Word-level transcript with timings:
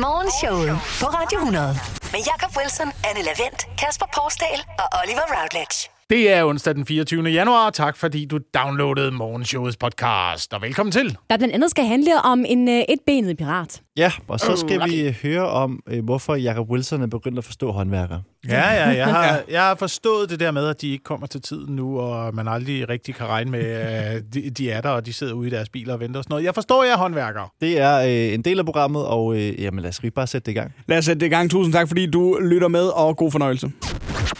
Morgenshowet 0.00 0.78
på 1.00 1.06
Radio 1.06 1.38
100. 1.38 1.76
Med 2.12 2.20
Jakob 2.20 2.56
Wilson, 2.56 2.88
Anne 3.08 3.22
Lavendt, 3.22 3.60
Kasper 3.78 4.06
Porsdal 4.16 4.60
og 4.82 4.88
Oliver 5.00 5.26
Routledge. 5.36 5.97
Det 6.10 6.32
er 6.32 6.44
onsdag 6.44 6.74
den 6.74 6.86
24. 6.86 7.22
januar. 7.22 7.70
Tak 7.70 7.96
fordi 7.96 8.24
du 8.24 8.38
downloadede 8.54 9.10
Morgenshowets 9.10 9.76
podcast. 9.76 10.54
Og 10.54 10.62
velkommen 10.62 10.92
til. 10.92 11.16
Der 11.30 11.36
blandt 11.36 11.54
andet 11.54 11.70
skal 11.70 11.84
handle 11.84 12.22
om 12.24 12.44
en 12.48 12.68
øh, 12.68 12.82
etbenet 12.88 13.36
pirat. 13.36 13.82
Ja, 13.96 14.12
og 14.28 14.40
så 14.40 14.56
skal 14.56 14.90
vi 14.90 15.00
øh, 15.00 15.14
høre 15.22 15.48
om, 15.48 15.80
øh, 15.88 16.04
hvorfor 16.04 16.34
Jacob 16.34 16.70
Wilson 16.70 17.02
er 17.02 17.06
begyndt 17.06 17.38
at 17.38 17.44
forstå 17.44 17.72
håndværkere. 17.72 18.22
Ja, 18.48 18.72
ja, 18.72 18.88
jeg 18.88 19.06
har, 19.06 19.40
jeg 19.50 19.62
har 19.62 19.74
forstået 19.74 20.30
det 20.30 20.40
der 20.40 20.50
med, 20.50 20.66
at 20.66 20.80
de 20.80 20.92
ikke 20.92 21.04
kommer 21.04 21.26
til 21.26 21.42
tiden 21.42 21.76
nu, 21.76 22.00
og 22.00 22.34
man 22.34 22.48
aldrig 22.48 22.88
rigtig 22.88 23.14
kan 23.14 23.26
regne 23.26 23.50
med, 23.50 23.64
at 23.64 24.22
de, 24.34 24.50
de 24.50 24.70
er 24.70 24.80
der, 24.80 24.90
og 24.90 25.06
de 25.06 25.12
sidder 25.12 25.32
ude 25.32 25.48
i 25.48 25.50
deres 25.50 25.68
biler 25.68 25.94
og 25.94 26.00
venter 26.00 26.18
og 26.18 26.24
sådan 26.24 26.32
noget. 26.32 26.44
Jeg 26.44 26.54
forstår, 26.54 26.84
jeg 26.84 26.92
er 26.92 26.96
håndværker. 26.96 27.52
Det 27.60 27.80
er 27.80 27.98
øh, 27.98 28.34
en 28.34 28.42
del 28.42 28.58
af 28.58 28.64
programmet, 28.64 29.06
og 29.06 29.36
øh, 29.36 29.62
jamen, 29.62 29.82
lad 29.82 29.88
os 29.88 30.02
lige 30.02 30.10
bare 30.12 30.26
sætte 30.26 30.46
det 30.46 30.52
i 30.52 30.54
gang. 30.54 30.74
Lad 30.86 30.98
os 30.98 31.04
sætte 31.04 31.20
det 31.20 31.26
i 31.26 31.30
gang. 31.30 31.50
Tusind 31.50 31.72
tak, 31.72 31.88
fordi 31.88 32.06
du 32.06 32.38
lytter 32.42 32.68
med, 32.68 32.86
og 32.86 33.16
god 33.16 33.30
fornøjelse. 33.30 33.72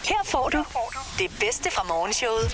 Her 0.07 0.23
får 0.25 0.49
du 0.53 0.63
det 1.19 1.31
bedste 1.39 1.71
fra 1.71 1.83
Morgenshowet 1.87 2.53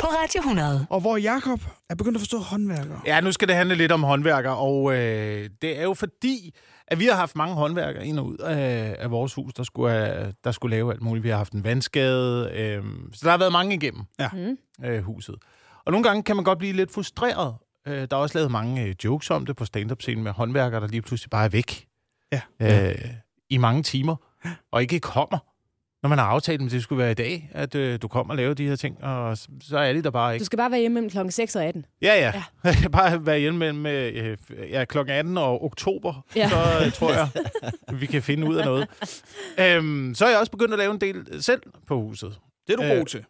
på 0.00 0.06
Radio 0.06 0.38
100. 0.40 0.86
Og 0.90 1.00
hvor 1.00 1.16
Jakob 1.16 1.60
er 1.90 1.94
begyndt 1.94 2.16
at 2.16 2.20
forstå 2.20 2.38
håndværkere. 2.38 3.00
Ja, 3.06 3.20
nu 3.20 3.32
skal 3.32 3.48
det 3.48 3.56
handle 3.56 3.74
lidt 3.74 3.92
om 3.92 4.02
håndværker, 4.02 4.50
og 4.50 4.92
øh, 4.94 5.50
det 5.62 5.78
er 5.78 5.82
jo 5.82 5.94
fordi, 5.94 6.54
at 6.88 6.98
vi 6.98 7.04
har 7.06 7.14
haft 7.14 7.36
mange 7.36 7.54
håndværkere 7.54 8.06
ind 8.06 8.18
og 8.18 8.26
ud 8.26 8.36
af, 8.36 8.96
af 8.98 9.10
vores 9.10 9.34
hus, 9.34 9.54
der 9.54 9.62
skulle, 9.62 9.90
have, 9.92 10.34
der 10.44 10.52
skulle 10.52 10.76
lave 10.76 10.92
alt 10.92 11.02
muligt. 11.02 11.24
Vi 11.24 11.28
har 11.28 11.36
haft 11.36 11.52
en 11.52 11.64
vandskade, 11.64 12.50
øh, 12.54 12.82
så 13.12 13.20
der 13.24 13.30
har 13.30 13.38
været 13.38 13.52
mange 13.52 13.74
igennem 13.74 14.02
Ja. 14.18 14.28
øh, 14.84 15.02
huset. 15.02 15.34
Og 15.86 15.92
nogle 15.92 16.04
gange 16.08 16.22
kan 16.22 16.36
man 16.36 16.44
godt 16.44 16.58
blive 16.58 16.72
lidt 16.72 16.92
frustreret. 16.94 17.54
Øh, 17.88 17.94
der 18.10 18.16
er 18.16 18.20
også 18.20 18.38
lavet 18.38 18.50
mange 18.50 18.82
øh, 18.84 18.94
jokes 19.04 19.30
om 19.30 19.46
det 19.46 19.56
på 19.56 19.64
stand-up-scenen 19.64 20.24
med 20.24 20.32
håndværkere, 20.32 20.80
der 20.80 20.86
lige 20.88 21.02
pludselig 21.02 21.30
bare 21.30 21.44
er 21.44 21.48
væk 21.48 21.86
Ja. 22.32 22.40
øh, 22.90 23.04
i 23.50 23.56
mange 23.56 23.82
timer, 23.82 24.16
og 24.72 24.82
ikke 24.82 25.00
kommer. 25.00 25.38
Når 26.02 26.08
man 26.08 26.18
har 26.18 26.24
aftalt, 26.26 26.62
at 26.62 26.70
det 26.70 26.82
skulle 26.82 26.98
være 27.02 27.10
i 27.10 27.14
dag, 27.14 27.50
at 27.52 27.74
øh, 27.74 27.98
du 28.02 28.08
kommer 28.08 28.32
og 28.32 28.36
laver 28.36 28.54
de 28.54 28.68
her 28.68 28.76
ting, 28.76 29.04
og 29.04 29.38
så, 29.62 29.78
er 29.78 29.92
de 29.92 30.02
der 30.02 30.10
bare 30.10 30.34
ikke. 30.34 30.42
Du 30.42 30.46
skal 30.46 30.56
bare 30.56 30.70
være 30.70 30.80
hjemme 30.80 30.94
mellem 30.94 31.10
klokken 31.10 31.32
6 31.32 31.56
og 31.56 31.64
18. 31.64 31.84
Ja, 32.02 32.14
ja. 32.14 32.42
Jeg 32.64 32.74
kan 32.74 32.90
bare 32.90 33.26
være 33.26 33.38
hjemme 33.38 33.58
mellem 33.58 33.86
øh, 33.86 34.36
ja, 34.70 34.84
kl. 34.84 34.98
18 35.08 35.38
og 35.38 35.64
oktober, 35.64 36.24
ja. 36.36 36.40
Ja. 36.40 36.48
så 36.48 36.84
øh, 36.86 36.92
tror 36.92 37.12
jeg, 37.12 37.28
vi 38.00 38.06
kan 38.06 38.22
finde 38.22 38.46
ud 38.48 38.56
af 38.56 38.64
noget. 38.64 38.88
Øhm, 39.58 40.14
så 40.14 40.24
er 40.24 40.30
jeg 40.30 40.38
også 40.38 40.52
begyndt 40.52 40.72
at 40.72 40.78
lave 40.78 40.90
en 40.94 41.00
del 41.00 41.42
selv 41.42 41.62
på 41.88 42.00
huset. 42.00 42.38
Det 42.66 42.72
er 42.72 42.76
du 42.76 42.82
Øh, 42.82 42.96
god 42.98 43.06
til. 43.06 43.24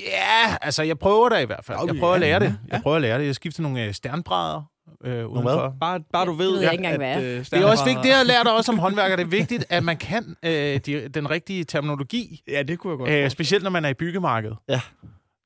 Ja, 0.00 0.56
altså 0.62 0.82
jeg 0.82 0.98
prøver 0.98 1.28
det 1.28 1.42
i 1.42 1.44
hvert 1.46 1.64
fald. 1.64 1.78
Okay, 1.78 1.92
Jeg 1.94 2.00
prøver 2.00 2.14
at 2.14 2.20
ja, 2.20 2.26
lære 2.26 2.40
det. 2.40 2.46
ja, 2.68 2.72
Jeg 2.74 2.82
prøver 2.82 2.96
at 2.96 3.02
lære 3.02 3.18
det. 3.18 3.26
Jeg 3.26 3.34
skifter 3.34 3.62
nogle 3.62 3.84
øh, 3.84 3.94
stjernbrædder 3.94 4.62
øh, 5.04 5.26
udenfor. 5.28 5.74
Bare, 5.80 6.00
bare 6.12 6.26
du 6.26 6.32
ved, 6.32 6.46
Det 6.46 6.54
ved 6.54 6.60
jeg 6.62 6.72
ikke 6.72 6.84
engang, 6.84 6.96
hvad 6.96 7.12
er. 7.12 7.18
øh, 7.38 7.44
Det 7.44 7.52
er 7.52 7.64
også 7.64 7.84
vigtigt, 7.84 8.02
det 8.04 8.10
har 8.12 8.18
jeg 8.18 8.26
lært 8.26 8.46
også 8.46 8.66
som 8.66 8.78
håndværker, 8.84 9.16
det 9.16 9.22
er 9.22 9.26
vigtigt, 9.28 9.64
at 9.68 9.82
man 9.84 9.96
kan 9.96 10.36
øh, 10.42 10.50
de, 10.86 11.08
den 11.08 11.30
rigtige 11.30 11.64
terminologi, 11.64 12.42
Ja, 12.48 12.62
det 12.62 12.78
kunne 12.78 12.90
jeg 12.90 12.98
godt. 12.98 13.10
øh, 13.10 13.30
specielt 13.30 13.62
når 13.62 13.70
man 13.70 13.84
er 13.84 13.88
i 13.88 13.94
byggemarkedet. 13.94 14.56
Ja. 14.68 14.80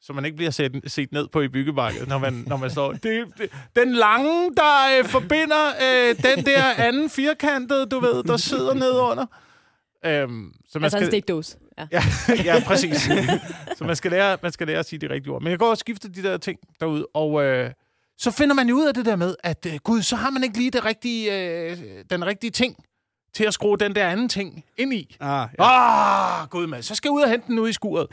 Så 0.03 0.13
man 0.13 0.25
ikke 0.25 0.37
bliver 0.37 0.51
set, 0.51 0.81
set 0.87 1.13
ned 1.13 1.29
på 1.33 1.41
i 1.41 1.49
byggemarkedet, 1.49 2.09
når 2.09 2.19
man, 2.19 2.45
når 2.47 2.57
man 2.57 2.71
står... 2.71 2.93
Det, 2.93 3.03
det, 3.39 3.51
den 3.77 3.93
lange, 3.93 4.51
der 4.57 4.99
øh, 4.99 5.05
forbinder 5.05 5.67
øh, 5.83 6.09
den 6.37 6.45
der 6.47 6.63
anden 6.79 7.11
firkantede, 7.11 7.87
du 7.87 8.01
ved, 8.01 8.23
der 8.25 8.37
sidder 8.37 8.75
nede 8.75 9.01
under. 9.01 9.27
Øhm, 10.07 10.53
så 10.69 10.79
man 10.79 10.85
Altså 10.85 10.99
en 10.99 11.05
skal, 11.05 11.07
stikdåse. 11.13 11.57
Ja. 11.79 11.87
Ja, 11.93 12.03
ja, 12.55 12.63
præcis. 12.67 13.11
så 13.77 13.85
man 13.85 13.97
skal, 13.97 14.11
lære, 14.11 14.37
man 14.43 14.53
skal 14.53 14.67
lære 14.67 14.79
at 14.79 14.87
sige 14.87 14.99
de 14.99 15.11
rigtige 15.11 15.33
ord. 15.33 15.43
Men 15.43 15.51
jeg 15.51 15.59
går 15.59 15.71
og 15.71 15.79
skifter 15.79 16.09
de 16.09 16.23
der 16.23 16.37
ting 16.37 16.59
derud, 16.81 17.05
og 17.15 17.45
øh, 17.45 17.71
så 18.21 18.31
finder 18.31 18.55
man 18.55 18.69
jo 18.69 18.75
ud 18.75 18.87
af 18.87 18.95
det 18.95 19.05
der 19.05 19.17
med, 19.17 19.35
at 19.45 19.67
øh, 19.67 19.77
gud, 19.85 20.03
så 20.03 20.17
har 20.17 20.31
man 20.31 20.45
ikke 20.45 20.59
lige 20.59 20.71
det 20.71 20.85
rigtige, 20.85 21.39
øh, 21.71 21.79
den 22.11 22.27
rigtige 22.27 22.51
ting 22.51 22.77
til 23.35 23.45
at 23.45 23.55
skrue 23.55 23.77
den 23.79 23.95
der 23.95 24.09
anden 24.09 24.29
ting 24.29 24.65
ind 24.77 24.93
i. 24.95 25.17
ah, 25.21 25.49
Ja. 25.59 25.65
Ah, 26.43 26.49
gud 26.49 26.67
mand, 26.67 26.83
så 26.83 26.95
skal 26.95 27.09
jeg 27.09 27.13
ud 27.13 27.23
og 27.23 27.31
hente 27.31 27.47
den 27.47 27.59
ude 27.59 27.71
i 27.71 27.73
skuret. 27.73 28.07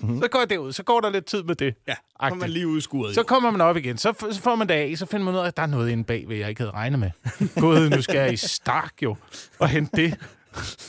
Så 0.00 0.28
går 0.30 0.38
jeg 0.38 0.50
derud, 0.50 0.72
så 0.72 0.82
går 0.82 1.00
der 1.00 1.10
lidt 1.10 1.24
tid 1.26 1.42
med 1.42 1.54
det. 1.54 1.74
ja, 1.88 1.94
så 1.94 2.00
kommer 2.18 2.36
man 2.36 2.50
lige 2.50 2.68
ud 2.68 2.78
i 2.78 2.80
skuret. 2.80 3.14
Så 3.14 3.22
kommer 3.22 3.50
man 3.50 3.60
op 3.60 3.76
igen, 3.76 3.98
så, 3.98 4.10
f- 4.10 4.32
så 4.32 4.40
får 4.40 4.54
man 4.54 4.68
det 4.68 4.74
af, 4.74 4.94
så 4.98 5.06
finder 5.06 5.24
man 5.24 5.34
ud 5.34 5.38
af, 5.40 5.46
at 5.46 5.56
der 5.56 5.62
er 5.62 5.66
noget 5.66 5.90
inde 5.90 6.04
bagved, 6.04 6.36
jeg 6.36 6.48
ikke 6.48 6.60
havde 6.60 6.70
regnet 6.70 6.98
med. 6.98 7.10
Gud, 7.62 7.88
nu 7.90 8.02
skal 8.02 8.16
jeg 8.16 8.32
i 8.32 8.36
Stark 8.36 8.92
jo, 9.02 9.16
og 9.58 9.68
hente 9.68 9.96
det. 9.96 10.18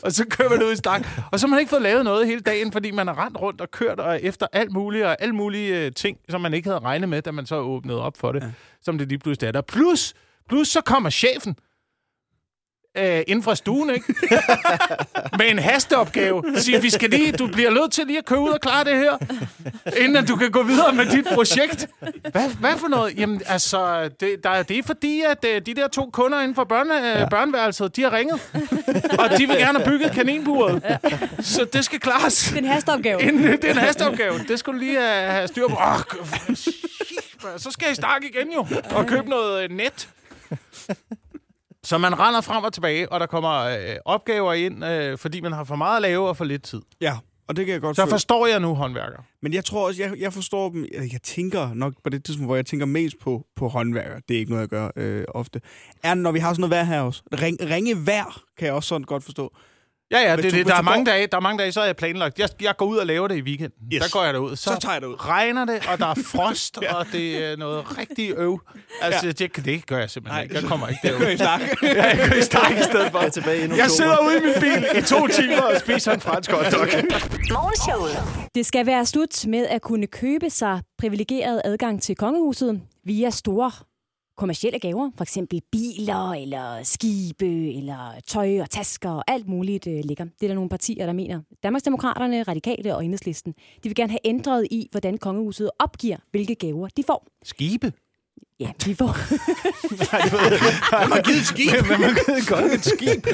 Og 0.03 0.11
så 0.11 0.25
kører 0.29 0.49
man 0.49 0.63
ud 0.63 0.71
i 0.71 0.75
Stark, 0.75 1.07
og 1.31 1.39
så 1.39 1.47
har 1.47 1.49
man 1.49 1.59
ikke 1.59 1.69
fået 1.69 1.81
lavet 1.81 2.03
noget 2.03 2.27
hele 2.27 2.41
dagen, 2.41 2.71
fordi 2.71 2.91
man 2.91 3.07
har 3.07 3.25
rendt 3.25 3.41
rundt 3.41 3.61
og 3.61 3.71
kørt 3.71 3.99
og 3.99 4.21
efter 4.21 4.47
alt 4.53 4.71
muligt, 4.71 5.05
og 5.05 5.21
alle 5.21 5.35
mulige 5.35 5.85
øh, 5.85 5.91
ting, 5.91 6.17
som 6.29 6.41
man 6.41 6.53
ikke 6.53 6.69
havde 6.69 6.79
regnet 6.79 7.09
med, 7.09 7.21
da 7.21 7.31
man 7.31 7.45
så 7.45 7.55
åbnede 7.55 8.01
op 8.01 8.17
for 8.17 8.31
det, 8.31 8.41
ja. 8.41 8.51
som 8.81 8.97
det 8.97 9.07
lige 9.07 9.19
pludselig 9.19 9.47
er 9.47 9.51
der. 9.51 9.61
Plus, 9.61 10.13
plus 10.49 10.67
så 10.67 10.81
kommer 10.81 11.09
chefen, 11.09 11.55
øh, 12.97 13.23
inden 13.27 13.43
fra 13.43 13.55
stuen, 13.55 13.89
ikke? 13.89 14.15
med 15.39 15.49
en 15.49 15.59
hasteopgave. 15.59 16.43
Siger, 16.55 16.79
vi 16.79 16.89
skal 16.89 17.09
lige, 17.09 17.31
du 17.31 17.47
bliver 17.47 17.71
nødt 17.71 17.91
til 17.91 18.07
lige 18.07 18.17
at 18.17 18.25
køre 18.25 18.39
ud 18.39 18.49
og 18.49 18.61
klare 18.61 18.83
det 18.83 18.97
her, 18.97 19.17
inden 19.97 20.15
at 20.15 20.27
du 20.27 20.35
kan 20.35 20.51
gå 20.51 20.63
videre 20.63 20.93
med 20.93 21.05
dit 21.05 21.25
projekt. 21.33 21.87
Hvad, 22.31 22.49
hvad 22.59 22.77
for 22.77 22.87
noget? 22.87 23.17
Jamen, 23.17 23.41
altså, 23.45 24.09
det, 24.19 24.43
der, 24.43 24.63
det 24.63 24.77
er 24.77 24.83
fordi, 24.83 25.21
at 25.21 25.45
øh, 25.45 25.61
de 25.65 25.73
der 25.73 25.87
to 25.87 26.09
kunder 26.13 26.41
inden 26.41 26.55
for 26.55 26.63
børne, 26.63 26.93
ja. 26.93 27.29
børneværelset, 27.29 27.95
de 27.95 28.01
har 28.01 28.13
ringet. 28.13 28.39
og 29.19 29.37
de 29.37 29.47
vil 29.47 29.57
gerne 29.57 29.79
have 29.79 29.91
bygget 29.91 30.11
kaninburet. 30.11 30.99
Så 31.39 31.65
det 31.73 31.85
skal 31.85 31.99
klares. 31.99 32.43
Det 32.43 32.53
er 32.53 32.57
en 32.57 32.65
hasteopgave. 32.65 33.21
Inden, 33.21 33.43
det 33.43 33.63
er 33.63 33.71
en 33.71 33.77
hasteopgave. 33.77 34.39
Det 34.47 34.59
skulle 34.59 34.79
lige 34.79 34.99
have, 34.99 35.31
have 35.31 35.47
styr 35.47 35.67
på. 35.67 35.75
Oh, 35.75 35.99
så 37.57 37.71
skal 37.71 37.91
I 37.91 37.95
starte 37.95 38.27
igen 38.27 38.51
jo, 38.53 38.67
og 38.91 39.07
købe 39.07 39.29
noget 39.29 39.63
øh, 39.63 39.69
net. 39.77 40.09
Så 41.85 41.97
man 41.97 42.19
render 42.19 42.41
frem 42.41 42.63
og 42.63 42.73
tilbage, 42.73 43.11
og 43.11 43.19
der 43.19 43.25
kommer 43.25 43.63
øh, 43.63 43.95
opgaver 44.05 44.53
ind, 44.53 44.85
øh, 44.85 45.17
fordi 45.17 45.41
man 45.41 45.51
har 45.51 45.63
for 45.63 45.75
meget 45.75 45.95
at 45.95 46.01
lave 46.01 46.27
og 46.27 46.37
for 46.37 46.45
lidt 46.45 46.63
tid. 46.63 46.81
Ja, 47.01 47.17
og 47.47 47.55
det 47.55 47.65
kan 47.65 47.73
jeg 47.73 47.81
godt 47.81 47.95
Så 47.95 48.01
føle. 48.01 48.11
forstår 48.11 48.47
jeg 48.47 48.59
nu, 48.59 48.73
håndværker. 48.75 49.17
Men 49.41 49.53
jeg 49.53 49.65
tror 49.65 49.87
også, 49.87 50.03
jeg, 50.03 50.19
jeg 50.19 50.33
forstår 50.33 50.69
dem. 50.69 50.85
Jeg 50.93 51.13
jeg 51.13 51.21
tænker 51.21 51.73
nok 51.73 51.93
på 52.03 52.09
det 52.09 52.23
tidspunkt, 52.23 52.47
hvor 52.47 52.55
jeg 52.55 52.65
tænker 52.65 52.85
mest 52.85 53.19
på, 53.19 53.45
på 53.55 53.67
håndværker. 53.67 54.19
Det 54.27 54.35
er 54.35 54.39
ikke 54.39 54.51
noget, 54.51 54.61
jeg 54.61 54.69
gør 54.69 54.89
øh, 54.95 55.25
ofte. 55.27 55.61
Er 56.03 56.13
når 56.13 56.31
vi 56.31 56.39
har 56.39 56.53
sådan 56.53 56.61
noget 56.61 56.71
vejr 56.71 56.83
her 56.83 57.01
også. 57.01 57.21
Ring, 57.41 57.57
ringe 57.61 58.05
vejr 58.07 58.41
kan 58.57 58.65
jeg 58.65 58.73
også 58.73 58.87
sådan 58.87 59.03
godt 59.03 59.23
forstå. 59.23 59.55
Ja, 60.11 60.19
ja, 60.19 60.31
det, 60.35 60.37
du- 60.37 60.43
det, 60.43 60.53
hvis 60.53 60.65
der, 60.65 60.75
er 60.75 60.81
mange 60.81 61.05
går- 61.05 61.11
dage, 61.11 61.27
der 61.27 61.37
er 61.37 61.41
mange 61.41 61.59
dage, 61.59 61.71
så 61.71 61.81
er 61.81 61.85
jeg 61.85 61.95
planlagt. 61.95 62.39
Jeg, 62.39 62.49
jeg 62.61 62.77
går 62.77 62.85
ud 62.85 62.97
og 62.97 63.05
laver 63.05 63.27
det 63.27 63.37
i 63.37 63.41
weekenden. 63.41 63.93
Yes. 63.93 64.01
Der 64.03 64.09
går 64.09 64.23
jeg 64.23 64.33
derud. 64.33 64.55
Så 64.55 64.77
tager 64.81 64.93
jeg 64.93 65.01
det 65.01 65.07
ud. 65.07 65.15
regner 65.27 65.65
det, 65.65 65.87
og 65.91 65.99
der 65.99 66.05
er 66.05 66.15
frost, 66.35 66.77
og 66.77 67.05
det 67.11 67.43
er 67.51 67.55
noget 67.57 67.97
rigtig 67.97 68.33
øv. 68.37 68.59
Altså, 69.01 69.31
det, 69.31 69.65
det 69.65 69.85
gør 69.87 69.97
jeg 69.97 70.09
simpelthen 70.09 70.37
Nej. 70.37 70.43
ikke. 70.43 70.55
Jeg 70.55 70.63
kommer 70.63 70.87
ikke 70.87 71.01
Kører 71.07 71.19
derud. 71.19 71.31
I 71.33 71.37
snak? 71.37 71.59
Jeg 71.81 72.17
kører 72.19 72.35
i 72.75 72.79
i 72.79 72.83
stedet 72.83 73.11
for. 73.11 73.19
Jeg 73.19 73.25
er 73.27 73.29
tilbage 73.31 73.65
i 73.67 73.69
Jeg 73.77 73.89
sidder 73.89 74.17
ude 74.25 74.37
i 74.37 74.41
min 74.41 74.53
bil 74.59 74.85
i 74.97 75.01
to 75.01 75.27
timer 75.27 75.61
og 75.61 75.79
spiser 75.79 76.13
en 76.13 76.21
fransk 76.21 76.51
hotdog. 76.51 76.87
Det 78.55 78.65
skal 78.65 78.85
være 78.85 79.05
slut 79.05 79.47
med 79.47 79.67
at 79.67 79.81
kunne 79.81 80.07
købe 80.07 80.49
sig 80.49 80.81
privilegeret 80.97 81.61
adgang 81.65 82.01
til 82.01 82.15
kongehuset 82.15 82.81
via 83.05 83.29
store 83.29 83.71
kommercielle 84.37 84.79
gaver, 84.79 85.11
for 85.17 85.23
eksempel 85.23 85.61
biler, 85.71 86.31
eller 86.31 86.83
skibe, 86.83 87.73
eller 87.77 88.21
tøj 88.27 88.59
og 88.61 88.69
tasker, 88.69 89.09
og 89.09 89.23
alt 89.27 89.47
muligt 89.47 89.87
øh, 89.87 89.99
ligger. 90.03 90.25
Det 90.25 90.43
er 90.43 90.47
der 90.47 90.55
nogle 90.55 90.69
partier, 90.69 91.05
der 91.05 91.13
mener. 91.13 91.41
Danmarksdemokraterne, 91.63 92.43
Radikale 92.43 92.95
og 92.95 93.05
Enhedslisten, 93.05 93.53
de 93.53 93.89
vil 93.89 93.95
gerne 93.95 94.11
have 94.11 94.19
ændret 94.25 94.67
i, 94.71 94.87
hvordan 94.91 95.17
kongehuset 95.17 95.71
opgiver, 95.79 96.17
hvilke 96.31 96.55
gaver 96.55 96.87
de 96.87 97.03
får. 97.03 97.27
Skibe? 97.43 97.93
Ja, 98.59 98.71
de 98.85 98.95
får. 98.95 99.13
Hvem 100.99 101.11
har 101.11 101.21
givet 101.21 101.39
et 101.39 101.45
skib? 101.45 101.71
Hvem 101.87 102.01
har 102.01 102.13
givet 102.25 102.47
godt 102.47 102.73
et 102.73 102.85
skib? 102.85 103.25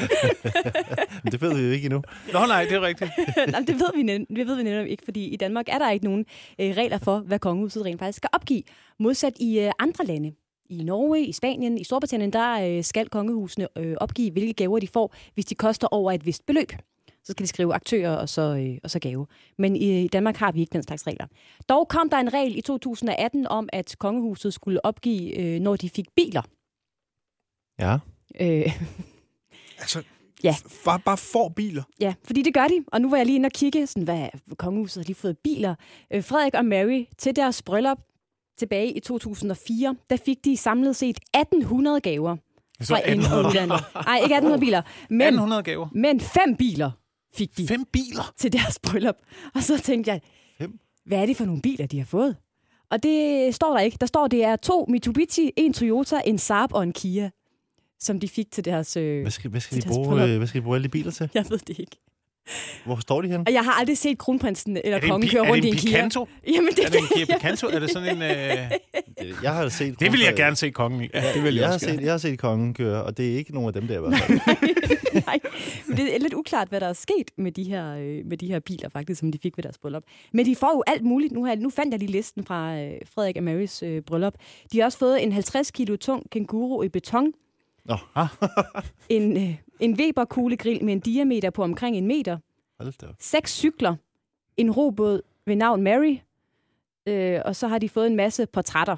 Men 1.24 1.32
det 1.32 1.42
ved 1.42 1.56
vi 1.56 1.62
jo 1.62 1.72
ikke 1.72 1.86
endnu. 1.86 2.02
Nå 2.34 2.40
nej, 2.46 2.64
det 2.64 2.74
er 2.74 2.82
rigtigt. 2.82 3.12
Nej, 3.54 3.60
det 3.68 3.76
ved 3.76 3.92
vi, 3.96 4.04
net, 4.04 4.26
det 4.36 4.48
ved 4.48 4.56
vi 4.56 4.64
netop 4.64 4.88
ikke, 4.88 5.04
fordi 5.04 5.26
i 5.26 5.36
Danmark 5.36 5.66
er 5.70 5.78
der 5.78 5.92
ikke 5.92 6.06
nogen 6.06 6.26
øh, 6.60 6.78
regler 6.78 6.98
for, 6.98 7.20
hvad 7.20 7.40
kongehuset 7.40 7.86
rent 7.86 8.00
faktisk 8.00 8.18
skal 8.18 8.30
opgive. 8.34 8.64
Modsat 9.00 9.34
i 9.40 9.60
øh, 9.60 9.72
andre 9.80 10.06
lande. 10.06 10.32
I 10.72 10.84
Norge, 10.84 11.26
i 11.26 11.32
Spanien, 11.32 11.78
i 11.78 11.84
Storbritannien, 11.84 12.34
der 12.34 12.78
øh, 12.78 12.84
skal 12.84 13.10
kongehusene 13.10 13.68
øh, 13.78 13.96
opgive, 14.02 14.32
hvilke 14.32 14.54
gaver 14.54 14.80
de 14.80 14.88
får, 14.88 15.14
hvis 15.34 15.46
de 15.46 15.56
koster 15.56 15.88
over 15.92 16.12
et 16.12 16.26
vist 16.26 16.46
beløb. 16.46 16.72
Så 17.24 17.32
skal 17.32 17.44
de 17.44 17.48
skrive 17.48 17.74
aktører 17.74 18.16
og 18.16 18.30
så, 18.30 18.42
øh, 18.42 18.78
og 18.84 18.92
så 18.92 19.00
gave. 19.00 19.28
Men 19.58 19.76
i, 19.76 20.04
i 20.04 20.08
Danmark 20.08 20.36
har 20.38 20.52
vi 20.52 20.60
ikke 20.62 20.74
den 20.74 20.84
slags 20.84 21.08
regler. 21.08 21.26
Dog 21.70 21.88
kom 21.88 22.10
der 22.10 22.18
en 22.18 22.34
regel 22.34 22.58
i 22.58 22.62
2018 22.62 23.48
om, 23.48 23.70
at 23.74 23.96
kongehuset 24.00 24.54
skulle 24.54 24.86
opgive, 24.86 25.38
øh, 25.38 25.60
når 25.60 25.76
de 25.76 25.90
fik 25.90 26.06
biler. 26.16 26.42
Ja. 27.80 27.98
Øh, 28.42 28.80
Altså, 29.80 30.04
Ja. 30.44 30.52
f- 30.52 30.84
bare, 30.86 31.00
bare 31.06 31.18
får 31.18 31.50
biler. 31.50 31.84
Ja, 32.00 32.14
fordi 32.24 32.42
det 32.42 32.54
gør 32.54 32.68
de. 32.68 32.84
Og 32.88 33.02
nu 33.02 33.10
var 33.10 33.18
jeg 33.18 33.26
lige 33.26 33.36
inde 33.36 33.48
og 33.48 33.52
kigge, 33.52 33.88
sådan, 33.88 34.04
hvad 34.04 34.30
kongehuset 34.58 35.04
har 35.04 35.06
lige 35.08 35.16
fået 35.16 35.38
biler. 35.38 35.76
Øh, 36.14 36.24
Frederik 36.24 36.54
og 36.54 36.66
Mary 36.66 37.04
til 37.18 37.36
deres 37.36 37.62
bryllup 37.62 37.98
tilbage 38.58 38.92
i 38.92 39.00
2004, 39.00 39.96
der 40.10 40.18
fik 40.26 40.46
de 40.46 40.58
samlet 40.58 40.96
set 40.96 41.18
1800 41.34 42.00
gaver 42.02 42.38
Så 42.82 42.94
udlandet. 42.96 43.80
Nej, 44.06 44.18
ikke 44.18 44.36
1800 44.36 44.60
biler, 44.60 44.82
men, 45.10 45.22
1800 45.22 45.64
gaver. 45.64 45.88
men 45.94 46.20
fem 46.20 46.56
biler 46.56 46.92
fik 47.36 47.58
de 47.58 47.68
Fem 47.68 47.86
biler? 47.94 48.34
til 48.38 48.54
deres 48.54 48.80
bryllup. 48.84 49.16
Og 49.56 49.64
så 49.64 49.78
tænkte 49.82 50.12
jeg, 50.12 50.22
Fem? 50.58 50.80
hvad 51.06 51.18
er 51.22 51.26
det 51.26 51.38
for 51.38 51.46
nogle 51.46 51.62
biler, 51.62 51.86
de 51.88 51.98
har 51.98 52.06
fået? 52.06 52.36
Og 52.92 53.04
det 53.04 53.56
står 53.56 53.74
der 53.74 53.80
ikke. 53.80 53.98
Der 54.00 54.06
står, 54.06 54.28
det 54.28 54.44
er 54.44 54.56
to 54.56 54.86
Mitsubishi, 54.90 55.52
en 55.58 55.74
Toyota, 55.74 56.22
en 56.26 56.38
Saab 56.38 56.74
og 56.74 56.84
en 56.84 56.94
Kia. 56.94 57.30
som 58.00 58.20
de 58.20 58.28
fik 58.28 58.52
til 58.52 58.66
deres... 58.66 58.98
Øh, 58.98 59.22
Hvad 59.22 59.32
skal, 59.32 59.50
hvad, 59.50 59.62
skal 59.62 59.76
Til 59.76 59.84
de 59.84 59.88
deres 59.88 59.98
bruge, 59.98 60.08
bryllup. 60.10 60.30
øh, 60.30 60.38
hvad 60.38 60.48
skal 60.48 60.62
de 60.62 60.64
bruge 60.64 60.76
alle 60.76 60.84
de 60.84 60.90
biler 60.90 61.12
til? 61.12 61.30
jeg 61.34 61.46
ved 61.50 61.58
det 61.58 61.80
ikke. 61.80 61.98
Hvor 62.86 63.00
står 63.02 63.22
de 63.22 63.28
hen? 63.28 63.44
Og 63.48 63.54
jeg 63.54 63.64
har 63.64 63.72
aldrig 63.72 63.98
set 63.98 64.18
kronprinsen 64.18 64.78
eller 64.84 64.98
Er 64.98 65.08
kongen 65.08 65.30
køre 65.30 65.50
rundt 65.50 65.64
det 65.64 65.68
i 65.68 65.68
en 65.68 65.74
en 65.76 65.80
Kia. 65.80 65.90
Picanto? 65.90 66.28
Jamen, 66.48 66.70
det, 66.70 66.86
Er 66.86 66.90
det 66.90 67.00
en 67.00 67.08
Kia 67.16 67.26
Picanto? 67.26 67.68
Er 67.68 67.80
det 67.80 67.92
sådan 67.92 68.16
en... 68.16 68.22
Øh... 68.22 68.72
Jeg 69.44 69.54
har 69.54 69.70
set... 69.70 70.00
Det 70.00 70.12
vil 70.12 70.20
jeg 70.22 70.36
gerne 70.36 70.56
se 70.56 70.70
kongen 70.70 71.02
i. 71.04 71.08
Ja, 71.14 71.34
det 71.34 71.44
vil 71.44 71.54
jeg, 71.54 71.62
Jeg 71.62 71.70
har, 71.70 71.78
set, 71.78 72.02
jeg 72.02 72.12
har 72.12 72.18
set 72.18 72.40
kongen 72.40 72.74
køre, 72.74 73.04
og 73.04 73.18
det 73.18 73.32
er 73.34 73.38
ikke 73.38 73.54
nogen 73.54 73.68
af 73.68 73.74
dem 73.74 73.88
der 73.88 73.98
i 73.98 74.02
hvert 74.02 74.22
fald. 74.22 74.40
Nej, 75.26 75.40
men 75.88 75.98
det 75.98 76.16
er 76.16 76.20
lidt 76.20 76.34
uklart, 76.34 76.68
hvad 76.70 76.80
der 76.80 76.88
er 76.88 76.94
sket 76.94 77.32
med 77.38 77.52
de 77.52 77.64
her, 77.64 77.96
øh, 77.96 78.26
med 78.26 78.38
de 78.38 78.48
her 78.48 78.60
biler, 78.60 78.90
faktisk, 78.90 79.20
som 79.20 79.32
de 79.32 79.38
fik 79.44 79.58
ved 79.58 79.64
deres 79.64 79.78
bryllup. 79.78 80.04
Men 80.34 80.46
de 80.46 80.56
får 80.56 80.72
jo 80.76 80.84
alt 80.88 81.04
muligt. 81.04 81.34
Nu, 81.34 81.46
har, 81.46 81.56
nu 81.56 81.70
fandt 81.70 81.92
jeg 81.92 82.00
lige 82.00 82.12
listen 82.12 82.46
fra 82.46 82.78
øh, 82.78 82.92
Frederik 83.16 83.38
og 83.38 83.44
Marys 83.44 83.84
øh, 83.84 84.02
bryllup. 84.02 84.34
De 84.72 84.78
har 84.80 84.86
også 84.86 84.98
fået 84.98 85.24
en 85.24 85.32
50 85.32 85.72
kilo 85.72 85.96
tung 85.96 86.30
kænguru 86.30 86.84
i 86.84 86.90
beton. 86.90 87.34
Nå. 87.86 87.98
Ah. 88.16 88.28
en, 89.10 89.38
øh, 89.38 89.56
en 89.82 89.94
Weber-kuglegrill 90.00 90.84
med 90.84 90.94
en 90.94 91.00
diameter 91.00 91.50
på 91.50 91.64
omkring 91.64 91.98
en 91.98 92.08
meter. 92.08 92.38
Hold 92.80 92.94
da 93.02 93.08
op. 93.08 93.16
Seks 93.20 93.52
cykler. 93.52 93.96
En 94.58 94.72
robåd 94.72 95.22
ved 95.46 95.56
navn 95.56 95.84
Mary. 95.84 96.18
Øh, 97.08 97.40
og 97.46 97.56
så 97.56 97.68
har 97.68 97.78
de 97.78 97.90
fået 97.90 98.08
en 98.08 98.16
masse 98.16 98.46
portrætter. 98.46 98.98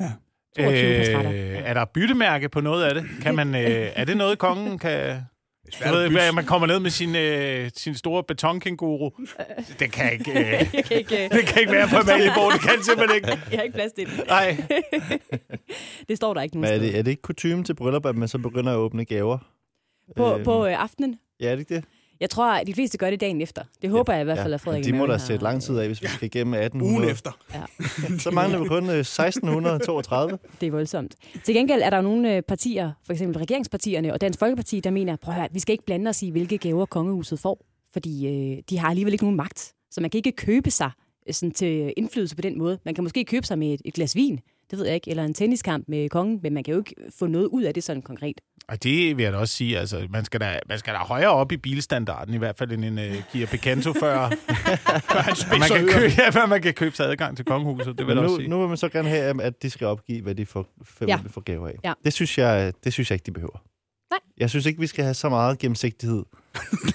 Ja. 0.00 0.12
22 0.56 0.98
portrætter. 0.98 1.32
Øh, 1.32 1.62
er 1.64 1.74
der 1.74 1.84
byttemærke 1.84 2.48
på 2.48 2.60
noget 2.60 2.84
af 2.84 2.94
det? 2.94 3.04
Kan 3.22 3.34
man, 3.34 3.54
øh, 3.54 3.90
er 3.94 4.04
det 4.04 4.16
noget, 4.16 4.38
kongen 4.38 4.78
kan... 4.78 4.90
at 4.90 5.92
ved, 5.92 6.10
hvad, 6.10 6.32
man 6.32 6.44
kommer 6.44 6.66
ned 6.66 6.80
med 6.80 6.90
sin, 6.90 7.16
øh, 7.16 7.70
sin 7.76 7.94
store 7.94 8.24
betonkænguru. 8.24 9.10
Det 9.78 9.92
kan 9.92 10.12
ikke, 10.12 10.30
øh, 10.30 10.36
jeg, 10.74 10.84
kan 10.84 10.96
ikke, 10.96 11.24
øh, 11.24 11.30
det 11.30 11.46
kan 11.46 11.60
ikke 11.60 11.72
være 11.72 11.88
på 11.88 11.96
Amalieborg. 11.96 12.52
Det 12.52 12.60
kan 12.60 12.76
det 12.76 12.84
simpelthen 12.84 13.16
ikke. 13.16 13.28
jeg 13.50 13.58
har 13.58 13.62
ikke 13.62 13.74
plads 13.74 13.92
til 13.92 14.06
det. 14.06 14.26
Nej. 14.26 14.56
Det 16.08 16.16
står 16.16 16.34
der 16.34 16.42
ikke 16.42 16.56
nogen 16.56 16.80
Men 16.80 16.80
er 16.80 16.86
det, 16.86 16.98
er 16.98 17.02
det 17.02 17.10
ikke 17.10 17.22
kutume 17.22 17.64
til 17.64 17.74
bryllup, 17.74 18.06
at 18.06 18.16
man 18.16 18.28
så 18.28 18.38
begynder 18.38 18.72
at 18.72 18.76
åbne 18.76 19.04
gaver? 19.04 19.38
På, 20.16 20.34
Øhm, 20.34 20.44
på 20.44 20.66
øh, 20.66 20.82
aftenen? 20.82 21.18
Ja, 21.40 21.46
er 21.46 21.50
det 21.50 21.60
ikke 21.60 21.74
det? 21.74 21.84
Jeg 22.20 22.30
tror, 22.30 22.52
at 22.52 22.66
de 22.66 22.74
fleste 22.74 22.98
gør 22.98 23.10
det 23.10 23.20
dagen 23.20 23.40
efter. 23.40 23.62
Det 23.82 23.90
håber 23.90 24.12
jeg 24.12 24.20
i 24.22 24.24
hvert 24.24 24.38
fald, 24.38 24.54
at 24.54 24.60
Frederik 24.60 24.84
De 24.84 24.92
må 24.92 25.06
da 25.06 25.12
har- 25.12 25.18
sætte 25.18 25.42
lang 25.44 25.62
tid 25.62 25.78
af, 25.78 25.86
hvis 25.86 26.02
vi 26.02 26.06
skal 26.06 26.26
igennem 26.26 26.54
1800. 26.54 26.96
Ugen 27.00 27.10
efter. 27.10 27.30
Så 28.24 28.30
mangler 28.30 28.58
vi 28.62 28.68
kun 28.68 28.90
øh, 28.90 28.96
1632. 28.98 30.38
Det 30.60 30.66
er 30.66 30.70
voldsomt. 30.70 31.14
Til 31.44 31.54
gengæld 31.54 31.82
er 31.82 31.90
der 31.90 32.00
nogle 32.00 32.36
øh, 32.36 32.42
partier, 32.42 32.92
for 33.06 33.12
eksempel 33.12 33.38
regeringspartierne 33.38 34.12
og 34.12 34.20
Dansk 34.20 34.38
Folkeparti, 34.38 34.80
der 34.80 34.90
mener, 34.90 35.16
prøv 35.16 35.34
at 35.34 35.40
høre, 35.40 35.48
vi 35.52 35.58
skal 35.60 35.72
ikke 35.72 35.84
blande 35.84 36.08
os 36.08 36.22
i, 36.22 36.30
hvilke 36.30 36.58
gaver 36.58 36.86
kongehuset 36.86 37.38
får, 37.40 37.66
fordi 37.92 38.26
øh, 38.26 38.62
de 38.70 38.78
har 38.78 38.88
alligevel 38.88 39.12
ikke 39.12 39.24
nogen 39.24 39.36
magt. 39.36 39.72
Så 39.90 40.00
man 40.00 40.10
kan 40.10 40.18
ikke 40.18 40.32
købe 40.32 40.70
sig 40.70 40.90
øh, 41.28 41.34
sådan, 41.34 41.50
til 41.52 41.92
indflydelse 41.96 42.36
på 42.36 42.42
den 42.42 42.58
måde. 42.58 42.78
Man 42.84 42.94
kan 42.94 43.04
måske 43.04 43.24
købe 43.24 43.46
sig 43.46 43.58
med 43.58 43.72
et, 43.74 43.80
et 43.84 43.94
glas 43.94 44.16
vin, 44.16 44.40
det 44.70 44.78
ved 44.78 44.86
jeg 44.86 44.94
ikke, 44.94 45.10
eller 45.10 45.24
en 45.24 45.34
tenniskamp 45.34 45.84
med 45.88 46.08
kongen, 46.08 46.40
men 46.42 46.54
man 46.54 46.64
kan 46.64 46.72
jo 46.74 46.80
ikke 46.80 46.94
få 47.18 47.26
noget 47.26 47.46
ud 47.46 47.62
af 47.62 47.74
det 47.74 47.84
sådan 47.84 48.02
konkret. 48.02 48.40
Og 48.68 48.82
det 48.82 49.16
vil 49.16 49.22
jeg 49.22 49.32
da 49.32 49.38
også 49.38 49.54
sige, 49.54 49.78
altså, 49.78 50.06
man 50.10 50.24
skal 50.24 50.40
da, 50.40 50.58
man 50.68 50.78
skal 50.78 50.94
da 50.94 50.98
højere 50.98 51.30
op 51.30 51.52
i 51.52 51.56
bilstandarden, 51.56 52.34
i 52.34 52.36
hvert 52.36 52.56
fald 52.58 52.72
end 52.72 52.84
en 52.84 52.98
uh, 52.98 53.22
Kia 53.32 53.46
Picanto, 53.46 53.92
før, 53.92 54.28
før 55.10 55.58
man, 55.58 55.68
kan 55.68 55.88
købe, 55.88 56.12
ja, 56.22 56.30
før 56.30 56.46
man 56.46 56.62
kan 56.62 56.74
købe 56.74 56.96
sig 56.96 57.06
adgang 57.06 57.36
til 57.36 57.44
kongehuset. 57.44 57.98
Det 57.98 58.06
vil 58.06 58.12
jeg 58.12 58.16
da 58.16 58.22
også 58.22 58.32
nu, 58.34 58.40
sige. 58.40 58.48
nu 58.48 58.58
vil 58.60 58.68
man 58.68 58.76
så 58.76 58.88
gerne 58.88 59.08
have, 59.08 59.42
at 59.42 59.62
de 59.62 59.70
skal 59.70 59.86
opgive, 59.86 60.22
hvad 60.22 60.34
de 60.34 60.46
får, 60.46 60.66
Ja. 61.00 61.06
ja. 61.06 61.18
får 61.28 61.40
gaver 61.40 61.68
af. 61.68 61.74
Ja. 61.84 61.92
Det, 62.04 62.12
synes 62.12 62.38
jeg, 62.38 62.72
det 62.84 62.92
synes 62.92 63.10
jeg 63.10 63.14
ikke, 63.14 63.26
de 63.26 63.32
behøver. 63.32 63.62
Nej. 64.10 64.18
Jeg 64.38 64.50
synes 64.50 64.66
ikke, 64.66 64.80
vi 64.80 64.86
skal 64.86 65.04
have 65.04 65.14
så 65.14 65.28
meget 65.28 65.58
gennemsigtighed 65.58 66.22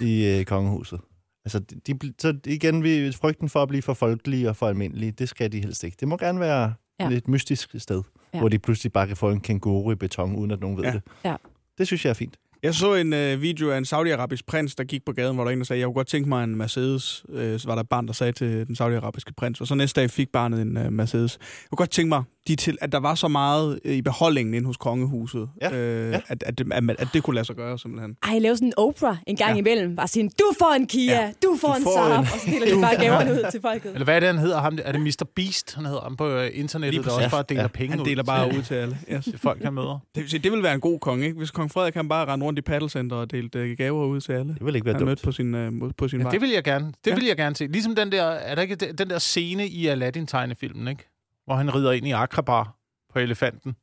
i 0.02 0.26
øh, 0.26 0.46
kongehuset. 0.46 1.00
Altså, 1.46 1.60
de, 1.60 1.94
de, 1.94 2.14
så 2.20 2.38
igen, 2.46 2.84
vi, 2.84 3.12
frygten 3.12 3.50
for 3.50 3.62
at 3.64 3.70
blive 3.70 3.82
for 3.82 3.94
folkelige 3.94 4.50
og 4.50 4.56
for 4.56 4.68
almindelige, 4.68 5.12
det 5.12 5.30
skal 5.30 5.52
de 5.52 5.60
helst 5.60 5.84
ikke. 5.84 5.98
Det 6.00 6.08
må 6.08 6.18
gerne 6.18 6.40
være 6.40 6.74
Ja. 7.10 7.18
et 7.18 7.28
mystisk 7.28 7.70
sted, 7.78 8.02
Ja. 8.34 8.40
hvor 8.40 8.50
de 8.50 8.60
pludselig 8.60 8.92
bare 8.94 9.08
kan 9.08 9.18
få 9.18 9.30
en 9.30 9.40
kænguru 9.42 9.92
i 9.92 9.96
beton, 9.96 10.36
uden 10.36 10.52
at 10.52 10.60
nogen 10.60 10.78
ved 10.78 10.84
Ja. 10.84 10.92
det. 10.92 11.02
Ja. 11.26 11.36
Det 11.78 11.88
synes 11.88 12.06
jeg 12.06 12.10
er 12.10 12.14
fint. 12.14 12.38
Jeg 12.64 12.76
så 12.76 12.96
en 12.96 13.14
øh, 13.14 13.42
video 13.42 13.72
af 13.72 13.78
en 13.78 13.86
saudiarabisk 13.86 14.46
prins, 14.46 14.76
der 14.76 14.84
gik 14.84 15.06
på 15.06 15.12
gaden, 15.12 15.36
hvor 15.36 15.44
der 15.44 15.52
en, 15.52 15.58
der 15.58 15.66
sagde, 15.66 15.80
jeg 15.80 15.86
kunne 15.88 15.94
godt 15.94 16.08
tænke 16.08 16.30
mig 16.30 16.44
en 16.44 16.56
Mercedes. 16.56 17.26
Øh, 17.30 17.60
så 17.60 17.68
var 17.68 17.76
der 17.76 17.82
et 17.82 17.90
barn, 17.90 18.08
der 18.08 18.14
sagde 18.14 18.32
til 18.32 18.68
den 18.68 18.76
saudiarabiske 18.76 19.34
prins. 19.38 19.62
Og 19.62 19.68
så 19.68 19.76
næste 19.76 20.02
dag 20.02 20.10
fik 20.10 20.30
barnet 20.32 20.62
en 20.62 20.78
øh, 20.78 20.92
Mercedes. 20.94 21.38
Jeg 21.42 21.70
kunne 21.70 21.78
godt 21.78 21.90
tænke 21.90 22.10
mig, 22.10 22.24
de 22.48 22.56
til, 22.56 22.78
at 22.82 22.92
der 22.92 22.98
var 23.00 23.16
så 23.16 23.28
meget 23.28 23.80
øh, 23.86 23.96
i 23.96 24.02
beholdningen 24.02 24.54
inde 24.54 24.66
hos 24.68 24.78
kongehuset, 24.78 25.50
Ja, 25.62 25.72
øh, 25.78 26.12
ja. 26.12 26.20
At, 26.28 26.44
at, 26.44 26.58
det- 26.58 26.74
at, 26.74 26.84
at 27.00 27.08
det 27.14 27.24
kunne 27.24 27.34
lade 27.34 27.46
sig 27.46 27.56
gøre, 27.56 27.80
simpelthen. 27.80 28.16
Ej, 28.24 28.40
lave 28.40 28.56
sådan 28.56 28.68
en 28.68 28.74
Oprah 28.78 29.18
en 29.28 29.36
gang 29.36 29.52
Ja. 29.52 29.58
imellem. 29.58 29.96
Bare 29.96 30.08
sige, 30.08 30.30
du 30.40 30.46
får 30.60 30.74
en 30.74 30.88
Kia, 30.88 31.14
Ja. 31.14 31.32
du 31.44 31.58
får 31.62 31.68
Du 31.68 31.74
en 31.78 31.84
Saab, 31.84 32.12
en- 32.12 32.20
og 32.20 32.28
så 32.28 32.50
deler 32.52 32.76
de 32.76 32.82
bare 32.82 32.96
gaverne 33.06 33.32
ud 33.32 33.52
til 33.52 33.62
folket. 33.62 33.92
Eller 33.94 34.04
hvad 34.04 34.16
er 34.16 34.20
det, 34.20 34.28
han 34.30 34.38
hedder? 34.38 34.60
Ham, 34.62 34.78
er 34.84 34.92
det 34.92 35.02
Mr. 35.02 35.26
Beast, 35.36 35.76
han 35.76 35.86
hedder 35.86 36.02
ham 36.02 36.16
på 36.18 36.28
øh, 36.30 36.50
internettet, 36.54 36.94
Lige 36.94 37.10
der 37.10 37.16
også 37.16 37.30
bare 37.32 37.44
deler 37.50 37.62
Ja. 37.62 37.68
penge 37.68 37.92
Han 37.92 38.00
ud 38.00 38.06
deler 38.06 38.24
bare 38.24 38.50
til, 38.50 38.58
ud 38.58 38.64
til 38.64 38.74
alle. 38.76 38.98
Yes. 39.14 39.24
til 39.26 39.38
folk, 39.40 39.64
han 39.64 39.74
møder. 39.74 40.00
Det, 40.16 40.22
vil 40.24 40.30
sige, 40.30 40.40
det 40.40 40.52
vil 40.52 40.64
være 40.64 40.74
en 40.74 40.80
god 40.82 41.00
konge, 41.00 41.26
ikke? 41.26 41.38
Hvis 41.38 41.52
kong 41.52 41.72
Frederik 41.72 41.94
kan 41.94 42.10
bare 42.10 42.26
rende 42.26 42.46
rundt 42.46 42.60
i 42.60 42.62
paddelcenter 42.62 43.16
og 43.16 43.32
dele 43.32 43.50
øh, 43.56 43.78
gaver 43.78 44.06
ud 44.06 44.22
til 44.22 44.32
alle. 44.34 44.54
Det 44.54 44.66
vil 44.66 44.76
ikke 44.76 44.86
være 44.86 44.94
Han 44.94 45.00
dumt. 45.00 45.10
mødte 45.10 45.24
på 45.24 45.32
sin, 45.32 45.56
øh, 45.56 45.72
på 45.98 46.08
sin 46.08 46.20
Ja, 46.20 46.24
vej. 46.24 46.32
det 46.32 46.42
vil 46.42 46.50
jeg 46.50 46.64
gerne. 46.64 46.86
Det 47.06 47.12
Ja. 47.12 47.16
vil 47.16 47.26
jeg 47.26 47.38
gerne 47.38 47.56
se. 47.56 47.68
Ligesom 47.68 47.96
den 47.96 48.12
der, 48.12 48.24
er 48.24 48.56
der 48.56 48.62
ikke 48.62 48.76
den 48.76 48.96
den 48.98 49.10
der 49.10 49.20
scene 49.20 49.68
i 49.68 49.88
Aladdin-tegnefilmen, 49.88 50.88
ikke? 50.88 51.08
Hvor 51.52 51.58
han 51.58 51.76
rider 51.76 51.92
ind 51.92 52.08
i 52.08 52.12
Akrabar 52.12 52.76
på 53.14 53.20
elefanten. 53.20 53.76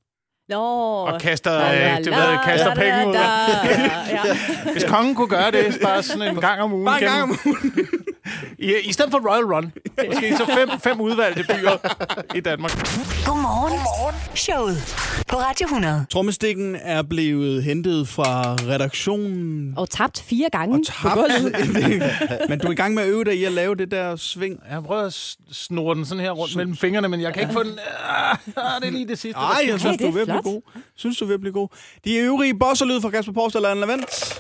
Nå, 0.49 0.57
Og 1.07 1.21
kaster, 1.21 1.51
la, 1.51 1.59
la, 1.59 1.93
øh, 1.93 2.05
det 2.05 2.07
ved, 2.07 2.13
jeg, 2.13 2.41
kaster 2.45 2.75
la, 2.75 2.75
penge 2.75 3.09
ud. 3.09 3.15
da, 3.15 3.21
ja. 3.21 4.73
Hvis 4.73 4.85
kongen 4.85 5.15
kunne 5.15 5.29
gøre 5.29 5.51
det, 5.51 5.79
bare 5.83 6.03
sådan 6.03 6.23
en 6.23 6.37
gang 6.41 6.61
om 6.63 6.73
ugen. 6.73 6.85
Bare 6.85 7.03
en 7.03 7.09
gang 7.09 7.23
om 7.23 7.39
ugen. 7.47 7.89
I, 8.59 8.75
I 8.85 8.93
stedet 8.93 9.11
for 9.11 9.31
Royal 9.31 9.45
Run. 9.45 9.73
Måske 10.07 10.37
så 10.37 10.47
fem, 10.47 10.69
fem 10.81 11.01
udvalgte 11.01 11.45
byer 11.45 11.77
i 12.35 12.41
Danmark. 12.41 12.71
Godmorgen. 13.27 13.73
Godmorgen. 13.73 14.15
Showet 14.35 14.97
på 15.29 15.37
Radio 15.37 15.65
100. 15.67 16.07
Trommestikken 16.11 16.77
er 16.83 17.03
blevet 17.03 17.63
hentet 17.65 18.09
fra 18.09 18.55
redaktionen. 18.55 19.75
Og 19.77 19.91
tabt 19.91 20.25
fire 20.29 20.49
gange 20.53 20.75
Og 20.75 20.81
tabt. 20.87 21.21
Men 22.49 22.59
du 22.59 22.67
er 22.67 22.73
i 22.73 22.75
gang 22.75 22.95
med 22.95 23.03
at 23.03 23.09
øve 23.09 23.25
dig 23.25 23.39
i 23.39 23.45
at 23.45 23.53
lave 23.53 23.75
det 23.75 23.91
der 23.91 24.17
sving. 24.17 24.61
Jeg 24.71 24.83
prøver 24.83 25.03
at 25.03 25.37
snurre 25.53 25.95
den 25.95 26.05
sådan 26.05 26.25
her 26.25 26.31
rundt 26.31 26.57
mellem 26.57 26.77
fingrene, 26.77 27.09
men 27.09 27.21
jeg 27.21 27.33
kan 27.35 27.43
ikke 27.43 27.53
få 27.53 27.63
den... 27.63 27.79
Ah, 28.09 28.37
det 28.81 28.87
er 28.87 28.91
lige 28.91 29.09
det 29.09 29.19
sidste. 29.19 29.39
Ej, 29.41 29.59
jeg 29.69 29.81
synes, 29.81 29.97
det 29.97 30.07
du 30.13 30.19
er 30.19 30.25
ved 30.25 30.27
blive 30.43 30.55
god. 30.55 30.63
Synes, 30.97 31.19
du 31.19 31.25
er 31.25 31.27
ved 31.27 31.35
at 31.35 31.41
blive 31.41 31.53
god. 31.53 31.69
De 32.05 32.17
øvrige 32.17 32.59
bosserlyd 32.59 33.01
fra 33.01 33.11
Kasper 33.11 33.33
Porsdal 33.33 33.65
og 33.65 33.71
Anna 33.71 33.87
Lavendt. 33.87 34.39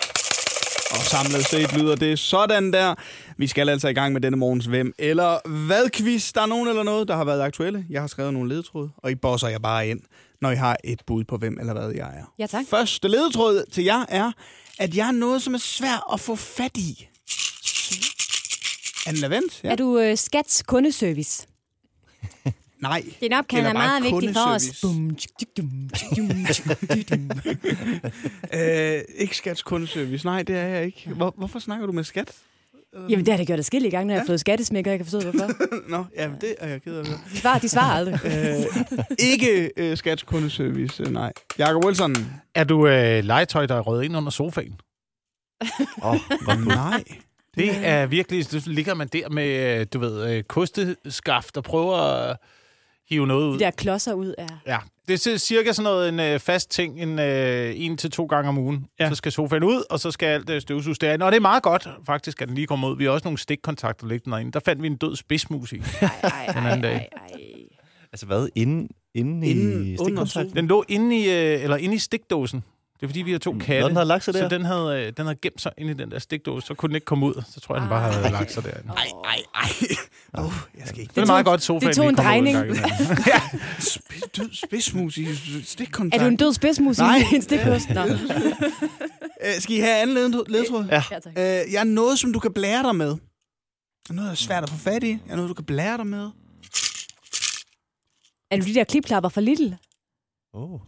Og 0.90 0.96
samlet 1.04 1.46
set 1.46 1.72
lyder 1.78 1.96
det 1.96 2.18
sådan 2.18 2.72
der. 2.72 2.94
Vi 3.36 3.46
skal 3.46 3.68
altså 3.68 3.88
i 3.88 3.92
gang 3.92 4.12
med 4.12 4.20
denne 4.20 4.36
morgens 4.36 4.66
Hvem 4.66 4.92
eller 4.98 5.48
Hvad 5.66 5.90
quiz. 5.90 6.32
Der 6.32 6.40
er 6.40 6.46
nogen 6.46 6.68
eller 6.68 6.82
noget, 6.82 7.08
der 7.08 7.16
har 7.16 7.24
været 7.24 7.40
aktuelle. 7.42 7.86
Jeg 7.90 8.00
har 8.00 8.08
skrevet 8.08 8.32
nogle 8.32 8.48
ledetråd, 8.48 8.88
og 8.96 9.10
I 9.10 9.14
bosser 9.14 9.48
jeg 9.48 9.62
bare 9.62 9.88
ind, 9.88 10.00
når 10.40 10.50
I 10.50 10.54
har 10.54 10.76
et 10.84 11.02
bud 11.06 11.24
på 11.24 11.36
hvem 11.36 11.58
eller 11.60 11.72
hvad 11.72 11.90
jeg 11.90 12.08
er. 12.08 12.32
Ja, 12.38 12.46
tak. 12.46 12.64
Første 12.70 13.08
ledetråd 13.08 13.64
til 13.72 13.84
jer 13.84 14.04
er, 14.08 14.32
at 14.78 14.96
jeg 14.96 15.08
er 15.08 15.12
noget, 15.12 15.42
som 15.42 15.54
er 15.54 15.58
svært 15.58 16.02
at 16.12 16.20
få 16.20 16.36
fat 16.36 16.76
i. 16.76 17.08
Anna 19.06 19.20
Lavendt? 19.20 19.60
Er 19.64 19.76
du 19.76 19.98
øh, 19.98 20.18
Skats 20.18 20.62
kundeservice? 20.62 21.46
Nej. 22.82 23.02
Din 23.20 23.32
opkald 23.32 23.66
er 23.66 23.72
meget 23.72 24.02
vigtig 24.02 24.34
for 24.34 24.40
os. 24.40 24.82
kundeservice. 24.82 24.86
Bum, 24.86 25.14
tjuk, 25.14 25.48
dum, 25.56 25.90
tjuk, 25.94 27.10
dum. 27.10 27.30
Øh, 28.60 29.00
ikke 29.16 29.36
Skats 29.36 29.62
kundeservice. 29.62 30.26
Nej, 30.26 30.42
det 30.42 30.56
er 30.56 30.66
jeg 30.66 30.84
ikke. 30.84 31.10
Hvor, 31.16 31.34
hvorfor 31.36 31.58
snakker 31.58 31.86
du 31.86 31.92
med 31.92 32.04
Skat? 32.04 32.32
Jamen, 33.08 33.26
det 33.26 33.28
har 33.28 33.36
det 33.36 33.46
gjort 33.46 33.58
adskillige 33.58 33.90
gange, 33.90 34.06
når 34.06 34.14
jeg 34.14 34.20
har 34.20 34.26
fået 34.26 34.40
skattesmækker. 34.40 34.90
Jeg 34.90 34.98
kan 34.98 35.06
forstå, 35.06 35.30
hvorfor. 35.30 35.50
Nå, 35.96 36.04
ja, 36.16 36.30
det 36.40 36.54
er 36.58 36.68
jeg 36.68 36.82
ked 36.82 36.98
af. 36.98 37.04
De 37.04 37.36
svarer, 37.36 37.58
de 37.58 37.68
svarer 37.68 37.92
aldrig. 37.92 38.20
øh, 38.98 39.04
ikke 39.18 39.70
øh, 39.76 39.96
Skats 39.96 40.22
kundeservice, 40.22 41.02
øh, 41.02 41.12
nej. 41.12 41.32
Jakob 41.58 41.84
Wilson? 41.84 42.16
Er 42.54 42.64
du 42.64 42.86
øh, 42.86 43.24
legetøj, 43.24 43.66
der 43.66 43.74
er 43.74 43.80
røget 43.80 44.04
ind 44.04 44.16
under 44.16 44.30
sofaen? 44.30 44.80
Åh, 46.02 46.12
oh. 46.48 46.66
Nej. 46.66 47.04
Det 47.54 47.86
er 47.86 48.06
virkelig, 48.06 48.44
så 48.44 48.62
ligger 48.66 48.94
man 48.94 49.08
der 49.08 49.28
med, 49.28 49.86
du 49.86 49.98
ved, 49.98 50.30
øh, 50.36 50.42
kosteskaft 50.42 51.56
og 51.56 51.64
prøver 51.64 51.96
at 51.96 52.36
hive 53.10 53.26
noget 53.26 53.46
ud. 53.48 53.54
De 53.54 53.58
der 53.64 53.70
klodser 53.70 54.12
ud 54.12 54.34
af... 54.38 54.46
Ja, 54.66 54.78
det 55.08 55.26
er 55.26 55.36
cirka 55.38 55.72
sådan 55.72 55.84
noget 55.84 56.08
en 56.08 56.20
øh, 56.20 56.38
fast 56.40 56.70
ting, 56.70 57.00
en, 57.02 57.18
øh, 57.18 57.72
en 57.76 57.96
til 57.96 58.10
to 58.10 58.26
gange 58.26 58.48
om 58.48 58.58
ugen. 58.58 58.86
Ja. 59.00 59.08
Så 59.08 59.14
skal 59.14 59.32
sofaen 59.32 59.62
ud, 59.64 59.82
og 59.90 60.00
så 60.00 60.10
skal 60.10 60.26
alt 60.26 60.50
øh, 60.50 60.60
støvsuges 60.60 60.98
derinde. 60.98 61.24
Og 61.26 61.32
det 61.32 61.36
er 61.36 61.40
meget 61.40 61.62
godt, 61.62 61.88
faktisk, 62.06 62.42
at 62.42 62.48
den 62.48 62.54
lige 62.54 62.66
kommer 62.66 62.88
ud. 62.88 62.96
Vi 62.96 63.04
har 63.04 63.10
også 63.10 63.24
nogle 63.26 63.38
stikkontakter 63.38 64.06
liggende 64.06 64.34
derinde. 64.34 64.52
Der 64.52 64.60
fandt 64.64 64.82
vi 64.82 64.86
en 64.86 64.96
død 64.96 65.16
spidsmus 65.16 65.72
i. 65.72 65.76
Ej, 66.00 66.08
ej, 66.22 66.46
Den 66.56 66.66
anden 66.66 66.82
dag. 66.82 66.92
ej, 66.94 67.08
ej. 67.32 67.40
Altså 68.12 68.26
hvad? 68.26 68.48
Inden, 68.54 68.88
inden, 69.14 69.42
Inden- 69.42 69.86
i 69.86 69.96
stikkontakten? 69.96 70.56
Den 70.56 70.66
lå 70.66 70.84
inde 70.88 71.18
i, 71.18 71.24
øh, 71.28 71.62
eller 71.64 71.76
inde 71.76 71.94
i 71.94 71.98
stikdåsen. 71.98 72.64
Det 73.00 73.06
er 73.06 73.08
fordi, 73.08 73.22
vi 73.22 73.32
har 73.32 73.38
to 73.38 73.52
katte. 73.60 73.80
Nå, 73.80 73.88
den 73.88 73.96
havde 73.96 74.08
lagt 74.08 74.24
sig 74.24 74.34
så 74.34 74.40
der? 74.40 74.48
den 74.48 74.64
havde, 74.64 75.06
øh, 75.06 75.12
den 75.16 75.26
havde 75.26 75.38
gemt 75.42 75.60
sig 75.60 75.72
inde 75.78 75.90
i 75.90 75.94
den 75.94 76.10
der 76.10 76.18
stikdåse, 76.18 76.66
så 76.66 76.74
kunne 76.74 76.88
den 76.88 76.94
ikke 76.94 77.04
komme 77.04 77.26
ud. 77.26 77.42
Så 77.50 77.60
tror 77.60 77.74
jeg, 77.74 77.82
den 77.82 77.88
bare 77.88 78.12
havde 78.12 78.30
lagt 78.32 78.52
sig 78.52 78.64
derinde. 78.64 78.88
Ej, 78.96 79.06
ej, 79.24 79.36
ej. 79.54 79.68
Oh, 80.44 80.52
jeg 80.78 80.86
skal 80.88 81.00
ikke. 81.00 81.12
Det 81.14 81.22
er 81.22 81.26
meget 81.26 81.44
godt, 81.46 81.62
sofaen 81.62 81.88
det 81.88 81.96
tog 81.96 82.02
lige 82.04 82.10
en 82.10 82.16
kommer 82.16 82.30
ud 82.30 82.44
drejning. 82.44 82.56
gang 82.56 82.66
imellem. 82.66 83.80
Spids, 83.80 84.22
død 84.36 84.50
spidsmus 84.52 85.16
i 85.18 85.24
Er 85.24 85.34
stikkontakt. 85.64 86.22
du 86.22 86.26
en 86.28 86.36
død 86.36 86.52
spidsmus 86.52 86.98
Nej. 86.98 87.16
i 87.32 87.34
en 87.34 87.42
stikkost? 87.42 87.88
Nå. 87.90 88.00
Øh, 89.44 89.54
skal 89.60 89.76
I 89.76 89.78
have 89.78 89.94
anden 90.02 90.16
led- 90.30 90.44
ledtråd? 90.48 90.84
Ja. 90.84 91.02
Ja, 91.10 91.18
tak. 91.20 91.32
Øh, 91.38 91.72
jeg 91.72 91.80
er 91.80 91.84
noget, 91.84 92.18
som 92.18 92.32
du 92.32 92.38
kan 92.38 92.52
blære 92.52 92.82
dig 92.82 92.96
med. 92.96 93.16
Noget, 94.10 94.26
der 94.26 94.30
er 94.30 94.34
svært 94.34 94.62
at 94.62 94.70
få 94.70 94.76
fat 94.76 95.02
i. 95.02 95.08
Jeg 95.10 95.18
er 95.28 95.36
noget, 95.36 95.48
du 95.48 95.54
kan 95.54 95.64
blære 95.64 95.96
dig 95.96 96.06
med. 96.06 96.30
Er 98.50 98.56
du 98.56 98.64
de 98.66 98.74
der 98.74 98.84
klipklapper 98.84 99.28
for 99.28 99.40
Little? 99.40 99.78
Oh. 100.54 100.80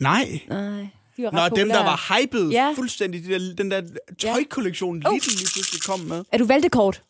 Nej. 0.00 0.40
Nej. 0.48 0.86
De 1.16 1.22
var 1.22 1.30
Nå, 1.30 1.38
dem, 1.56 1.68
der 1.68 1.76
populære. 1.76 1.84
var 1.84 2.14
hyped 2.20 2.50
Ja. 2.50 2.72
fuldstændig. 2.76 3.24
De 3.24 3.28
der, 3.32 3.54
den 3.58 3.70
der 3.70 3.82
tøjkollektion, 4.18 5.02
ja. 5.02 5.08
Lidl 5.12 5.28
lige 5.30 5.50
pludselig 5.54 5.82
kom 5.82 6.00
med. 6.00 6.24
Er 6.32 6.38
du 6.38 6.44
valgte 6.46 6.68
kort? 6.68 7.02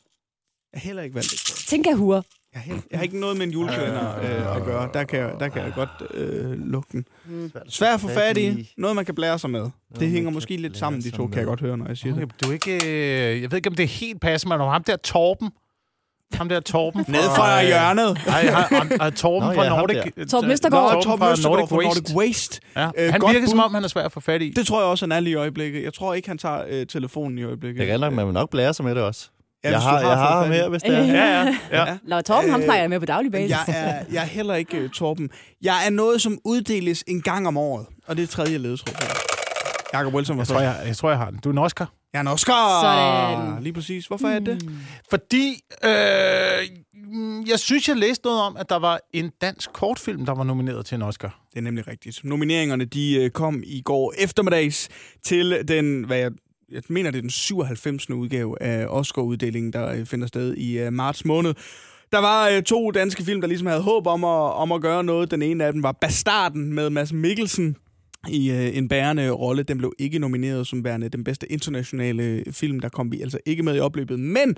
Jeg 0.73 0.81
har 0.81 0.87
heller 0.87 1.03
ikke 1.03 1.15
valgt 1.15 1.31
det. 1.31 1.43
kort. 1.47 1.65
Tænk 1.67 1.87
at 1.87 1.99
høre. 1.99 2.23
Jeg 2.55 2.63
har, 2.63 2.73
helt- 2.73 2.85
jeg 2.91 2.99
har 2.99 3.05
ikke 3.05 3.21
noget 3.21 3.37
med 3.37 3.47
en 3.47 3.53
julekalender 3.53 4.17
øh, 4.19 4.57
at 4.57 4.65
gøre. 4.65 4.91
Der 4.95 5.05
kan, 5.05 5.19
jeg- 5.19 5.35
der 5.41 5.49
kan 5.49 5.63
jeg 5.63 5.73
godt 5.75 5.91
øh, 6.15 6.51
lukke 6.53 6.89
den. 6.93 7.05
Svær 7.69 7.95
at 7.95 8.01
få 8.01 8.09
fat 8.09 8.37
i. 8.37 8.73
Noget, 8.77 8.97
man 8.97 9.05
kan 9.05 9.15
blære 9.15 9.39
sig 9.39 9.51
med. 9.51 9.71
Det 10.01 10.09
hænger 10.11 10.31
måske 10.31 10.57
lidt 10.57 10.77
sammen, 10.79 11.03
de 11.03 11.11
to, 11.11 11.27
kan 11.27 11.39
jeg 11.39 11.47
godt 11.47 11.61
høre, 11.61 11.77
når 11.77 11.87
jeg 11.87 11.97
siger 11.97 12.15
det. 12.15 12.31
Du 12.43 12.49
er 12.49 12.53
ikke... 12.53 12.75
øh, 12.75 13.43
Jeg 13.43 13.51
ved 13.51 13.57
ikke, 13.59 13.69
om 13.71 13.75
det 13.77 13.83
er 13.83 13.87
helt 13.89 14.21
passende, 14.21 14.59
men 14.59 14.69
ham 14.69 14.85
der 14.85 14.97
Torben. 14.97 15.51
Ham 16.35 16.49
der 16.49 16.61
Torben 16.61 17.05
fra... 17.05 17.13
Ned 17.13 17.23
fra 17.23 17.61
øh, 17.63 17.67
hjørnet. 17.67 18.19
Nej, 18.27 18.55
og 19.01 19.15
Torben 19.15 19.49
Nå, 19.49 19.55
fra 19.55 19.63
ja, 19.63 19.69
Nordic... 19.69 19.97
der. 20.17 20.25
Torben 20.25 20.51
Østergaard. 20.51 20.95
Nå, 20.95 21.03
Torben 21.03 21.19
fra 21.19 21.49
Nordic 21.49 21.69
fra 21.69 21.77
Waste. 21.77 22.01
Nordic 22.01 22.17
Waste. 22.17 22.61
Ja. 22.77 22.89
Øh, 22.99 23.13
Han 23.13 23.23
virker 23.33 23.49
som 23.49 23.59
bud. 23.59 23.65
om, 23.65 23.75
han 23.75 23.85
er 23.85 23.89
svær 23.89 24.03
at 24.03 24.13
få 24.13 24.21
fat 24.21 24.43
i. 24.43 24.51
Det 24.57 24.67
tror 24.67 24.81
jeg 24.81 24.87
også, 24.89 25.03
han 25.05 25.13
er 25.13 25.21
lige 25.21 25.33
i 25.33 25.37
øjeblikket. 25.37 25.83
Jeg 25.85 25.95
tror 25.95 26.15
ikke, 26.15 26.29
han 26.29 26.39
tager 26.39 26.63
øh, 26.69 26.87
telefonen 26.87 27.39
i 27.39 27.43
øjeblikket. 27.45 27.81
Det 27.87 27.91
er 27.91 27.99
nok, 27.99 28.13
man 28.13 28.27
vil 28.27 28.35
nok 28.35 28.51
blære 28.51 28.75
sig 28.75 28.85
med 28.85 28.95
det 28.95 29.03
også. 29.03 29.29
Ja, 29.65 29.71
jeg 29.71 29.79
du 29.81 29.83
har, 29.83 30.01
jeg 30.01 30.17
har 30.19 30.43
ham 30.43 30.53
her, 30.53 30.69
hvis 30.69 30.83
det 30.83 30.95
er. 30.95 31.05
Ja, 31.05 31.13
ja, 31.15 31.55
ja. 31.73 31.87
Ja. 31.89 31.97
Nå, 32.09 32.21
Torben, 32.21 32.51
ham 32.51 32.61
Øh, 32.61 32.65
snakker 32.67 32.83
jeg 32.83 32.91
med 32.91 33.01
på 33.01 33.07
daglig 33.07 33.33
basis. 33.33 33.51
Jeg 33.51 33.59
er, 33.69 34.05
jeg 34.13 34.23
er 34.23 34.27
heller 34.27 34.55
ikke 34.55 34.85
uh, 34.85 34.91
Torben. 34.91 35.31
Jeg 35.63 35.77
er 35.87 35.91
noget, 35.91 36.23
som 36.23 36.39
uddeles 36.45 37.05
en 37.07 37.23
gang 37.23 37.49
om 37.49 37.57
året. 37.57 37.87
Og 38.09 38.17
det 38.17 38.23
er 38.23 38.27
tredje 38.27 38.59
ledetråd. 38.59 38.95
Jakob 39.93 40.15
Wilson 40.15 40.37
var 40.37 40.41
Jeg 40.43 40.49
tror, 40.49 40.61
jeg, 40.61 40.77
jeg 40.87 40.97
tror, 40.97 41.09
jeg 41.11 41.19
har 41.19 41.31
den. 41.31 41.39
Du 41.45 41.49
er 41.49 41.53
en 41.53 41.59
Oscar. 41.59 41.91
Jeg 42.13 42.19
er 42.19 42.21
en 42.21 42.29
Oscar! 42.29 42.81
Sådan. 42.83 43.63
Lige 43.63 43.73
præcis. 43.73 44.07
Hvorfor 44.07 44.29
er 44.29 44.39
det? 44.39 44.71
Fordi 45.11 45.61
øh, 45.85 46.69
mm, 46.95 47.45
jeg 47.47 47.59
synes, 47.59 47.89
jeg 47.89 47.97
læste 47.97 48.25
noget 48.27 48.41
om, 48.43 48.57
at 48.57 48.69
der 48.69 48.79
var 48.79 49.01
en 49.13 49.33
dansk 49.41 49.73
kortfilm, 49.73 50.27
der 50.27 50.35
var 50.35 50.45
nomineret 50.45 50.87
til 50.87 50.95
en 50.95 51.03
Oscar. 51.03 51.41
Det 51.51 51.59
er 51.59 51.63
nemlig 51.63 51.89
rigtigt. 51.89 52.21
Nomineringerne 52.25 52.85
de 52.85 53.15
øh, 53.15 53.31
kom 53.31 53.63
i 53.67 53.81
går 53.81 54.15
eftermiddags 54.19 54.89
til 55.25 55.65
den, 55.69 56.05
hvad 56.05 56.19
jeg, 56.19 56.31
jeg 56.73 56.83
mener, 56.89 57.11
det 57.11 57.19
er 57.19 57.23
den 57.23 57.31
97. 57.31 58.11
udgave 58.11 58.63
af 58.63 58.87
Oscar-uddelingen, 58.87 59.73
der 59.73 59.89
øh, 59.89 60.07
finder 60.07 60.27
sted 60.27 60.55
i 60.55 60.79
øh, 60.79 60.93
marts 60.93 61.25
måned. 61.25 61.55
Der 62.13 62.19
var 62.19 62.49
øh, 62.49 62.63
to 62.63 62.91
danske 62.91 63.25
film, 63.25 63.41
der 63.41 63.49
ligesom 63.49 63.67
havde 63.67 63.83
håb 63.83 64.07
om 64.07 64.25
at, 64.25 64.53
om 64.53 64.73
at 64.73 64.81
gøre 64.83 65.05
noget. 65.05 65.31
Den 65.31 65.43
ene 65.43 65.65
af 65.65 65.73
dem 65.73 65.83
var 65.83 65.93
Bastarden 65.93 66.73
med 66.73 66.91
Mads 66.91 67.13
Mikkelsen 67.13 67.77
i 68.29 68.51
øh, 68.51 68.77
en 68.77 68.89
bærende 68.89 69.31
rolle. 69.31 69.63
Den 69.63 69.79
blev 69.79 69.93
ikke 69.99 70.19
nomineret 70.19 70.67
som 70.67 70.85
værende 70.85 71.09
den 71.09 71.25
bedste 71.25 71.53
internationale 71.53 72.45
film. 72.51 72.81
Der 72.81 72.89
kom 72.89 73.13
vi 73.13 73.21
altså 73.21 73.39
ikke 73.47 73.63
med 73.63 73.77
i 73.77 73.81
opløbet. 73.81 74.21
Men 74.21 74.57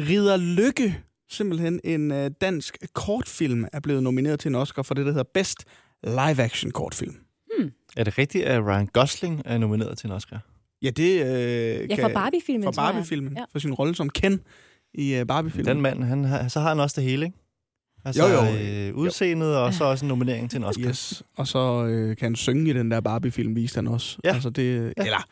Ridder 0.00 0.36
Lykke, 0.36 0.98
simpelthen 1.30 1.80
en 1.84 2.10
øh, 2.12 2.30
dansk 2.40 2.78
kortfilm, 2.94 3.64
er 3.72 3.80
blevet 3.80 4.02
nomineret 4.02 4.40
til 4.40 4.48
en 4.48 4.54
Oscar 4.54 4.82
for 4.82 4.94
det, 4.94 5.06
der 5.06 5.12
hedder 5.12 5.28
Best 5.34 5.64
Live-Action 6.06 6.70
Kortfilm. 6.70 7.14
Er 7.96 8.04
det 8.04 8.18
rigtigt, 8.18 8.44
at 8.44 8.64
Ryan 8.66 8.86
Gosling 8.86 9.42
er 9.44 9.58
nomineret 9.58 9.98
til 9.98 10.06
en 10.06 10.12
Oscar? 10.12 10.40
Ja, 10.82 10.90
det 10.90 11.12
øh, 11.22 11.90
Ja, 11.90 11.94
kan... 11.94 11.98
for 12.04 12.08
Barbie-filmen, 12.08 12.64
For. 12.64 12.72
Barbie-filmen. 12.72 13.32
Ja. 13.32 13.40
Ja. 13.40 13.44
For 13.52 13.58
sin 13.58 13.72
rolle 13.74 13.94
som 13.94 14.08
Ken 14.10 14.40
i 14.94 15.20
uh, 15.20 15.26
Barbie-filmen. 15.26 15.66
Den 15.74 15.80
mand, 15.82 16.02
han, 16.04 16.24
har- 16.24 16.48
så 16.48 16.60
har 16.60 16.68
han 16.68 16.80
også 16.80 17.00
det 17.00 17.10
hele, 17.10 17.26
ikke? 17.26 17.38
Altså, 18.06 18.26
Jo, 18.26 18.44
jo. 18.44 18.56
Øh, 18.88 18.94
udseendet, 18.94 19.56
og 19.56 19.74
så 19.74 19.84
også 19.84 20.04
en 20.04 20.08
nominering 20.08 20.50
til 20.50 20.56
en 20.58 20.64
Oscar. 20.64 20.88
Yes. 20.88 21.22
Og 21.36 21.48
så 21.48 21.84
øh, 21.84 22.16
kan 22.16 22.26
han 22.26 22.36
synge 22.36 22.70
i 22.70 22.72
den 22.72 22.90
der 22.90 23.00
Barbie-film, 23.00 23.56
viste 23.56 23.76
han 23.76 23.86
også. 23.86 24.18
Ja. 24.24 24.34
Altså 24.34 24.50
det, 24.50 24.64
Ja. 24.96 25.02
Eller, 25.02 25.24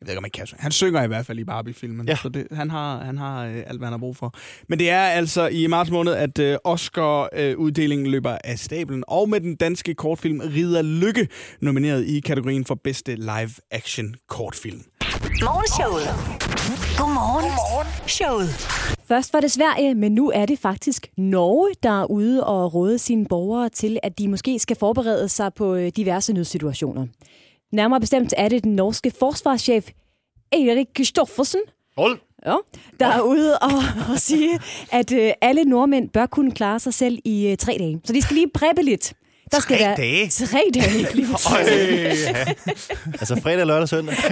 jeg 0.00 0.06
ved 0.06 0.12
ikke, 0.12 0.18
om 0.18 0.24
han 0.24 0.30
kan 0.30 0.46
synge. 0.46 0.62
Han 0.62 0.72
synger 0.72 1.02
i 1.02 1.06
hvert 1.06 1.26
fald 1.26 1.38
i 1.38 1.44
Barbie-filmen. 1.44 2.08
Ja. 2.08 2.16
Så 2.16 2.28
det, 2.28 2.46
han 2.52 2.70
har, 2.70 3.04
han 3.04 3.18
har 3.18 3.44
øh, 3.46 3.56
alt, 3.66 3.78
hvad 3.78 3.86
han 3.86 3.92
har 3.92 3.98
brug 3.98 4.16
for. 4.16 4.34
Men 4.68 4.78
det 4.78 4.90
er 4.90 5.00
altså 5.00 5.48
i 5.48 5.66
marts 5.66 5.90
måned, 5.90 6.12
at 6.12 6.38
øh, 6.38 6.56
Oscar-uddelingen 6.64 8.06
løber 8.06 8.38
af 8.44 8.58
stablen. 8.58 9.04
Og 9.08 9.28
med 9.28 9.40
den 9.40 9.56
danske 9.56 9.94
kortfilm 9.94 10.40
Ridder 10.56 10.82
Lykke, 10.82 11.28
nomineret 11.60 12.04
i 12.06 12.20
kategorien 12.20 12.64
for 12.64 12.74
bedste 12.84 13.14
live-action 13.14 14.14
kortfilm. 14.28 14.82
Morgenshowet. 15.42 16.39
Godmorgen. 16.98 17.44
Godmorgen. 17.44 18.08
Showet. 18.08 18.48
Først 19.08 19.32
var 19.32 19.40
det 19.40 19.52
Sverige, 19.52 19.94
men 19.94 20.12
nu 20.12 20.30
er 20.34 20.46
det 20.46 20.58
faktisk 20.58 21.06
Norge, 21.16 21.74
der 21.82 22.02
er 22.02 22.10
ude 22.10 22.46
og 22.46 22.74
råde 22.74 22.98
sine 22.98 23.26
borgere 23.26 23.68
til, 23.68 23.98
at 24.02 24.18
de 24.18 24.28
måske 24.28 24.58
skal 24.58 24.76
forberede 24.76 25.28
sig 25.28 25.54
på 25.54 25.74
øh, 25.74 25.92
diverse 25.96 26.32
nødsituationer. 26.32 27.06
Nærmere 27.72 28.00
bestemt 28.00 28.34
er 28.36 28.48
det 28.48 28.64
den 28.64 28.76
norske 28.76 29.12
forsvarschef 29.18 29.88
Erik 30.52 30.86
Kristoffersen, 30.94 31.60
Hold. 31.98 32.18
ja, 32.46 32.56
der 33.00 33.06
er 33.06 33.20
ude 33.20 33.58
og, 33.58 33.70
og 34.12 34.18
sige, 34.18 34.58
at 34.92 35.12
øh, 35.12 35.32
alle 35.40 35.64
nordmænd 35.64 36.08
bør 36.08 36.26
kunne 36.26 36.52
klare 36.52 36.80
sig 36.80 36.94
selv 36.94 37.18
i 37.24 37.46
øh, 37.46 37.56
tre 37.56 37.76
dage. 37.78 38.00
Så 38.04 38.12
de 38.12 38.22
skal 38.22 38.34
lige 38.34 38.50
preppe 38.54 38.82
lidt. 38.82 39.12
Der 39.52 39.60
skal 39.60 39.76
Tre 39.76 39.84
være 39.84 39.96
dage? 39.96 40.28
Tre 40.28 40.60
dage, 40.74 41.14
lige 41.14 41.28
præcis. 41.32 42.28
Altså 43.20 43.40
fredag, 43.42 43.66
lørdag 43.66 43.82
og 43.82 43.88
søndag. 43.88 44.16
Det 44.16 44.24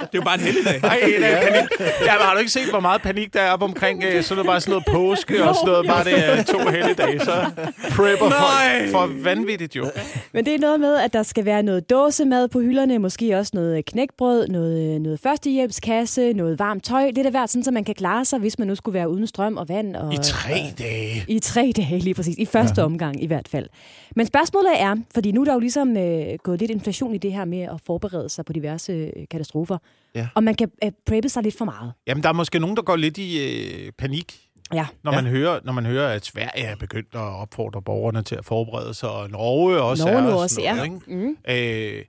er 0.00 0.08
jo 0.14 0.22
bare 0.22 0.34
en 0.34 0.40
helligdag. 0.40 0.80
Ej, 0.82 1.00
der 1.20 1.26
er 1.26 1.40
panik. 1.42 1.70
Ja, 1.80 2.12
men 2.12 2.22
har 2.22 2.32
du 2.32 2.38
ikke 2.38 2.50
set, 2.52 2.70
hvor 2.70 2.80
meget 2.80 3.02
panik 3.02 3.34
der 3.34 3.40
er 3.40 3.50
op 3.50 3.62
omkring 3.62 4.04
øh, 4.04 4.22
sådan 4.22 4.36
noget, 4.36 4.46
bare 4.46 4.60
sådan 4.60 4.70
noget 4.72 4.84
påske 5.16 5.44
og 5.44 5.54
sådan 5.54 5.68
noget, 5.68 5.86
bare 5.86 6.04
det 6.04 6.28
er 6.28 6.42
to 6.42 6.58
helligdage, 6.58 7.20
så 7.20 7.50
prepper 7.90 8.28
Nej. 8.28 8.88
for, 8.90 8.98
for 8.98 9.10
vanvittigt 9.22 9.76
jo. 9.76 9.90
Men 10.32 10.44
det 10.46 10.54
er 10.54 10.58
noget 10.58 10.80
med, 10.80 10.96
at 10.96 11.12
der 11.12 11.22
skal 11.22 11.44
være 11.44 11.62
noget 11.62 11.90
dåsemad 11.90 12.48
på 12.48 12.60
hylderne, 12.60 12.98
måske 12.98 13.38
også 13.38 13.50
noget 13.54 13.84
knækbrød, 13.84 14.48
noget, 14.48 15.00
noget 15.00 15.20
førstehjælpskasse, 15.22 16.32
noget 16.32 16.58
varmt 16.58 16.84
tøj. 16.84 17.10
Lidt 17.10 17.26
af 17.26 17.32
hvert, 17.32 17.50
sådan, 17.50 17.64
så 17.64 17.70
man 17.70 17.84
kan 17.84 17.94
klare 17.94 18.24
sig, 18.24 18.38
hvis 18.38 18.58
man 18.58 18.68
nu 18.68 18.74
skulle 18.74 18.94
være 18.94 19.10
uden 19.10 19.26
strøm 19.26 19.56
og 19.56 19.68
vand. 19.68 19.96
Og, 19.96 20.14
I 20.14 20.16
tre 20.22 20.74
dage. 20.78 21.24
I 21.28 21.38
tre 21.38 21.72
dage, 21.76 21.98
lige 21.98 22.14
præcis. 22.14 22.34
I 22.38 22.46
første 22.46 22.80
ja. 22.80 22.84
omgang 22.84 23.22
i 23.22 23.27
hvert 23.28 23.48
fald. 23.48 23.68
Men 24.16 24.26
spørgsmålet 24.26 24.80
er, 24.80 24.96
fordi 25.14 25.32
nu 25.32 25.40
er 25.40 25.44
der 25.44 25.52
jo 25.52 25.58
ligesom 25.58 25.96
øh, 25.96 26.38
gået 26.42 26.58
lidt 26.60 26.70
inflation 26.70 27.14
i 27.14 27.18
det 27.18 27.32
her 27.32 27.44
med 27.44 27.60
at 27.60 27.80
forberede 27.86 28.28
sig 28.28 28.44
på 28.44 28.52
diverse 28.52 28.92
øh, 28.92 29.12
katastrofer, 29.30 29.78
Ja. 30.14 30.28
og 30.34 30.44
man 30.44 30.54
kan 30.54 30.70
øh, 30.84 30.90
preppe 31.06 31.28
sig 31.28 31.42
lidt 31.42 31.58
for 31.58 31.64
meget. 31.64 31.92
Jamen, 32.06 32.22
der 32.22 32.28
er 32.28 32.32
måske 32.32 32.58
nogen, 32.58 32.76
der 32.76 32.82
går 32.82 32.96
lidt 32.96 33.18
i 33.18 33.38
øh, 33.86 33.92
panik, 33.98 34.40
Ja. 34.74 34.86
når, 35.04 35.12
man 35.12 35.26
hører, 35.26 35.60
når 35.64 35.72
man 35.72 35.86
hører, 35.86 36.08
at 36.14 36.24
Sverige 36.24 36.64
er 36.64 36.76
begyndt 36.76 37.08
at 37.14 37.20
opfordre 37.20 37.82
borgerne 37.82 38.22
til 38.22 38.34
at 38.34 38.44
forberede 38.44 38.94
sig, 38.94 39.10
og 39.10 39.30
Norge 39.30 39.82
også 39.82 40.04
Norge 40.04 40.18
er 40.28 40.32
og 40.32 40.38
også, 40.38 40.54
sådan 40.54 40.76
ja. 40.76 40.86
noget, 40.86 41.36
ikke? 41.48 41.96
Øh, 41.98 42.04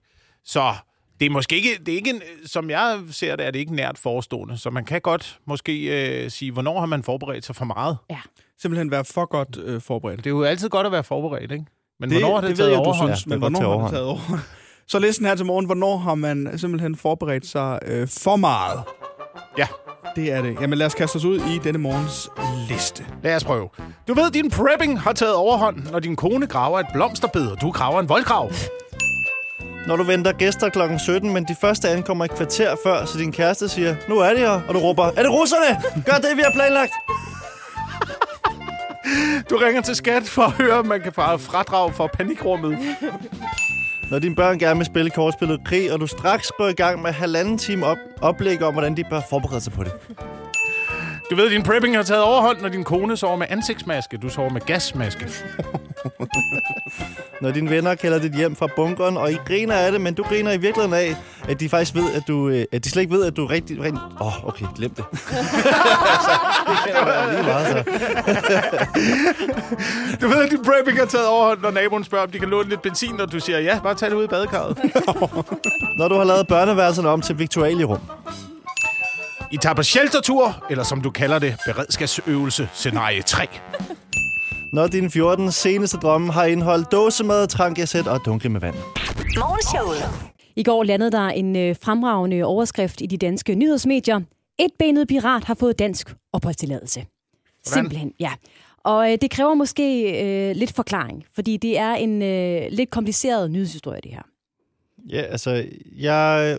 så 0.46 0.74
det 1.20 1.26
er 1.26 1.30
måske 1.30 1.56
ikke, 1.56 1.70
det 1.86 1.92
er 1.92 1.96
ikke 1.96 2.10
en, 2.10 2.22
som 2.46 2.70
jeg 2.70 3.00
ser 3.12 3.36
det, 3.36 3.46
er 3.46 3.52
det 3.52 3.60
ikke 3.60 3.76
nært 3.76 3.98
forestående. 3.98 4.58
Så 4.58 4.70
man 4.70 4.86
kan 4.86 5.02
godt 5.02 5.40
måske 5.46 5.74
øh, 6.24 6.32
sige, 6.32 6.52
hvornår 6.52 6.80
har 6.80 6.86
man 6.86 7.04
forberedt 7.04 7.46
sig 7.46 7.56
for 7.56 7.66
meget? 7.66 7.98
Simpelthen 8.62 8.92
være 8.92 9.06
for 9.06 9.26
godt 9.26 9.58
øh, 9.64 9.82
forberedt. 9.82 10.18
Det 10.18 10.26
er 10.26 10.30
jo 10.30 10.44
altid 10.44 10.70
godt 10.70 10.86
at 10.86 10.92
være 10.92 11.04
forberedt, 11.04 11.52
ikke? 11.52 11.66
Men 12.00 12.10
Det, 12.10 12.20
hvornår 12.20 12.36
har 12.36 12.42
det, 12.42 12.50
det 12.50 12.58
taget 12.58 12.68
ved 12.68 12.76
jeg, 12.76 12.80
du 12.80 12.84
overhånd? 12.90 13.10
synes, 13.16 13.26
Ja, 13.26 13.36
det 13.36 13.42
men 13.42 13.52
hvornår 13.54 13.78
har 13.80 13.88
det 13.88 13.92
taget 13.94 14.06
overhånd? 14.06 14.40
Så 14.88 15.00
listen 15.00 15.26
her 15.26 15.36
til 15.36 15.46
morgen, 15.46 15.66
hvornår 15.66 15.98
har 15.98 16.16
man 16.16 16.54
simpelthen 16.58 16.96
forberedt 16.96 17.46
sig 17.48 17.80
øh, 17.86 18.08
for 18.08 18.36
meget? 18.36 18.80
Ja. 19.58 19.68
Det 20.16 20.32
er 20.32 20.42
det. 20.42 20.58
Jamen 20.62 20.78
lad 20.80 20.86
os 20.86 20.94
kaste 20.96 21.16
os 21.16 21.26
ud 21.26 21.36
i 21.40 21.58
denne 21.64 21.80
morgens 21.80 22.30
liste. 22.70 23.06
Lad 23.24 23.36
os 23.36 23.44
prøve. 23.44 23.70
Du 24.08 24.14
ved, 24.14 24.32
din 24.32 24.50
prepping 24.50 25.00
har 25.02 25.14
taget 25.14 25.36
overhånd, 25.36 25.78
når 25.92 26.00
din 26.00 26.16
kone 26.16 26.48
graver 26.48 26.80
et 26.80 26.86
blomsterbed, 26.94 27.48
og 27.48 27.62
du 27.62 27.72
graver 27.72 28.00
en 28.00 28.10
voldgrav. 28.10 28.52
Når 29.88 29.96
du 29.96 30.04
venter 30.04 30.32
gæster 30.32 30.70
klokken 30.70 31.00
17, 31.00 31.34
men 31.34 31.44
de 31.44 31.56
første 31.62 31.90
ankommer 31.90 32.26
et 32.26 32.32
kvarter 32.32 32.76
før, 32.86 33.06
så 33.06 33.18
din 33.18 33.32
kæreste 33.32 33.70
siger, 33.70 33.96
nu 34.10 34.18
er 34.20 34.34
de 34.34 34.40
her, 34.40 34.62
og 34.68 34.74
du 34.74 34.80
råber, 34.80 35.04
er 35.06 35.24
det 35.24 35.32
russerne? 35.32 35.82
Gør 36.06 36.14
det, 36.14 36.38
vi 36.38 36.42
har 36.42 36.52
planlagt. 36.52 36.92
Du 39.50 39.58
ringer 39.58 39.82
til 39.82 39.96
skat 39.96 40.24
for 40.24 40.42
at 40.42 40.52
høre, 40.52 40.74
om 40.74 40.86
man 40.86 41.02
kan 41.02 41.14
få 41.14 41.38
fradrag 41.38 41.94
for 41.94 42.08
panikrummet. 42.08 42.78
Når 44.12 44.20
dine 44.20 44.36
børn 44.36 44.60
gerne 44.60 44.78
vil 44.78 44.86
spille 44.86 45.10
kortspillet 45.10 45.60
krig, 45.66 45.94
og 45.94 46.00
du 46.00 46.08
straks 46.08 46.52
går 46.58 46.68
i 46.68 46.74
gang 46.74 47.02
med 47.02 47.12
halvanden 47.12 47.58
time 47.58 47.86
op 47.86 47.98
oplæg 48.22 48.62
om, 48.64 48.74
hvordan 48.74 48.98
de 48.98 49.04
bør 49.10 49.22
forberede 49.30 49.62
sig 49.62 49.74
på 49.74 49.84
det. 49.84 49.92
Du 51.32 51.36
ved, 51.36 51.50
din 51.50 51.64
prepping 51.64 51.96
har 51.96 52.04
taget 52.04 52.24
overhånd, 52.24 52.62
når 52.62 52.70
din 52.70 52.84
kone 52.84 53.18
sover 53.18 53.36
med 53.36 53.48
ansigtsmaske. 53.50 54.18
Du 54.18 54.30
sover 54.30 54.50
med 54.50 54.62
gasmaske. 54.62 55.28
Når 57.42 57.52
dine 57.52 57.70
venner 57.70 57.96
kalder 57.96 58.20
dit 58.20 58.36
hjem 58.36 58.56
fra 58.56 58.68
bunkeren, 58.76 59.18
og 59.18 59.32
I 59.32 59.38
griner 59.46 59.76
af 59.76 59.92
det, 59.92 60.02
men 60.02 60.14
du 60.14 60.24
griner 60.24 60.52
i 60.52 60.58
virkeligheden 60.58 60.94
af, 60.94 61.16
at 61.50 61.60
de 61.60 61.70
faktisk 61.70 61.96
ved, 61.96 62.14
at 62.14 62.24
du... 62.28 62.50
øh, 62.50 62.66
At 62.72 62.84
de 62.84 62.90
slet 62.90 63.02
ikke 63.02 63.14
ved, 63.14 63.26
at 63.26 63.36
du 63.36 63.46
er 63.46 63.50
rigtig... 63.50 63.80
rigtig 63.82 64.02
Åh, 64.22 64.28
oh, 64.28 64.48
okay, 64.48 64.66
glem 64.76 64.90
det. 64.94 65.04
altså, 65.12 66.32
det 66.86 67.34
lige 67.34 67.44
meget, 67.44 67.68
så. 67.68 67.84
Du 70.22 70.28
ved, 70.28 70.44
at 70.44 70.52
din 70.52 70.64
prepping 70.64 70.98
har 71.00 71.06
taget 71.06 71.28
overhånd, 71.28 71.60
når 71.62 71.72
naboen 71.72 72.04
spørger, 72.04 72.26
om 72.26 72.32
de 72.32 72.40
kan 72.40 72.50
låne 72.50 72.70
lidt 72.70 72.82
benzin, 72.82 73.22
og 73.22 73.32
du 73.32 73.40
siger, 73.40 73.60
ja, 73.60 73.80
bare 73.84 73.96
tag 73.96 74.10
det 74.10 74.16
ud 74.16 74.24
i 74.24 74.28
badekarret. 74.28 74.78
Når 76.00 76.08
du 76.08 76.16
har 76.16 76.24
lavet 76.24 76.48
børneværelserne 76.48 77.10
om 77.10 77.22
til 77.22 77.40
viktualierum. 77.40 78.00
I 79.52 79.58
tager 79.58 79.74
på 79.74 79.84
sheltertur, 79.84 80.64
eller 80.70 80.84
som 80.84 81.02
du 81.02 81.10
kalder 81.10 81.40
det, 81.40 81.56
beredskabsøvelse 81.66 82.70
scenarie 82.74 83.22
3. 83.22 83.48
Når 84.74 84.88
dine 84.88 85.10
14 85.12 85.52
seneste 85.52 85.98
drømme 85.98 86.32
har 86.34 86.46
indeholdt 86.46 86.92
dåsemad, 86.92 87.48
trankasæt 87.48 88.08
og 88.08 88.20
dunke 88.26 88.50
med 88.50 88.62
vand. 88.62 88.76
Morgenshowet. 89.38 90.32
I 90.56 90.64
går 90.64 90.84
landede 90.84 91.12
der 91.12 91.28
en 91.28 91.56
øh, 91.56 91.76
fremragende 91.82 92.44
overskrift 92.44 93.02
i 93.02 93.06
de 93.06 93.18
danske 93.18 93.56
nyhedsmedier. 93.56 94.20
Et 94.60 94.72
benet 94.80 95.08
pirat 95.08 95.44
har 95.44 95.54
fået 95.54 95.80
dansk 95.80 96.16
opholdstilladelse. 96.34 97.06
Simpelthen, 97.66 98.14
ja. 98.20 98.32
Og 98.84 99.12
øh, 99.12 99.18
det 99.22 99.32
kræver 99.32 99.54
måske 99.54 100.12
øh, 100.24 100.56
lidt 100.56 100.74
forklaring, 100.76 101.26
fordi 101.36 101.58
det 101.58 101.78
er 101.78 101.94
en 101.94 102.22
øh, 102.22 102.68
lidt 102.72 102.90
kompliceret 102.90 103.52
nyhedshistorie, 103.52 104.02
det 104.04 104.12
her. 104.12 104.22
Ja, 105.10 105.22
altså, 105.22 105.66
jeg, 105.98 106.58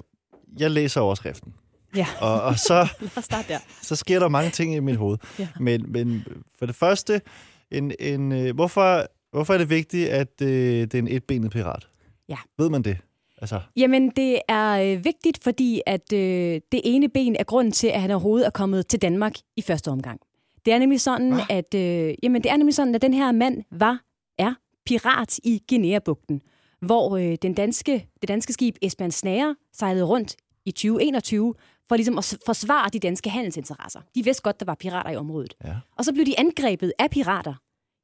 jeg 0.59 0.71
læser 0.71 1.00
overskriften. 1.00 1.55
Ja, 1.97 2.07
Og, 2.21 2.43
og 2.43 2.59
så, 2.59 2.88
lad 3.00 3.11
os 3.17 3.25
starte 3.25 3.49
der. 3.49 3.59
så 3.83 3.97
sker 3.97 4.19
der 4.19 4.29
mange 4.29 4.50
ting 4.50 4.75
i 4.75 4.81
mit 4.81 4.97
hoved. 4.97 5.19
Ja. 5.38 5.49
Men, 5.61 5.85
men 5.93 6.25
for 6.59 6.67
det 6.67 6.75
første, 6.75 7.21
en, 7.71 7.93
en, 8.00 8.33
øh, 8.33 8.55
hvorfor, 8.55 9.07
hvorfor 9.33 9.55
er 9.55 9.59
det 9.59 9.71
vigtigt, 9.71 10.09
at 10.09 10.43
øh, 10.43 10.49
det 10.49 10.95
er 10.95 10.99
en 10.99 11.09
etbenet 11.09 11.50
pirat? 11.50 11.89
Ja. 12.29 12.37
Ved 12.59 12.71
man 12.71 12.83
det? 12.83 12.97
Altså, 13.41 13.61
Jamen, 13.77 14.11
det 14.11 14.39
er 14.49 14.71
øh, 14.71 15.05
vigtigt, 15.05 15.45
fordi 15.45 15.83
at 15.87 16.12
øh, 16.12 16.61
det 16.73 16.81
ene 16.85 17.09
ben 17.09 17.37
er 17.37 17.45
grunden 17.45 17.73
til, 17.73 17.87
at 17.87 18.00
han 18.00 18.11
overhovedet 18.11 18.47
er 18.47 18.50
kommet 18.50 18.87
til 18.87 19.03
Danmark 19.03 19.35
i 19.57 19.62
første 19.62 19.89
omgang. 19.91 20.21
Det 20.65 20.73
er 20.73 20.79
nemlig 20.79 21.00
sådan, 21.00 21.33
Hva? 21.33 21.43
at 21.50 21.75
øh, 21.75 22.15
jamen, 22.23 22.43
det 22.43 22.50
er 22.50 22.57
nemlig 22.57 22.75
sådan, 22.75 22.95
at 22.95 23.03
den 23.03 23.15
her 23.15 23.33
mand 23.33 23.62
var 23.71 24.00
er 24.39 24.55
pirat 24.87 25.39
i 25.39 25.62
Guinea-bugten, 25.69 26.43
hvor 26.81 27.17
øh, 27.17 27.37
den 27.43 27.55
danske, 27.55 28.09
det 28.21 28.29
danske 28.29 28.53
skib 28.53 28.77
Esbjørn 28.83 29.11
Snære 29.11 29.57
sejlede 29.73 30.05
rundt 30.05 30.37
i 30.65 30.71
2021 30.71 31.55
for 31.91 31.97
ligesom 31.97 32.19
at 32.19 32.39
forsvare 32.47 32.89
de 32.93 32.99
danske 32.99 33.31
handelsinteresser. 33.31 34.01
De 34.15 34.25
vidste 34.25 34.43
godt, 34.43 34.61
der 34.61 34.67
var 34.67 34.75
pirater 34.75 35.11
i 35.11 35.17
området. 35.17 35.55
Ja. 35.65 35.75
Og 35.99 36.05
så 36.05 36.13
blev 36.13 36.27
de 36.27 36.39
angrebet 36.39 36.93
af 36.99 37.11
pirater 37.11 37.55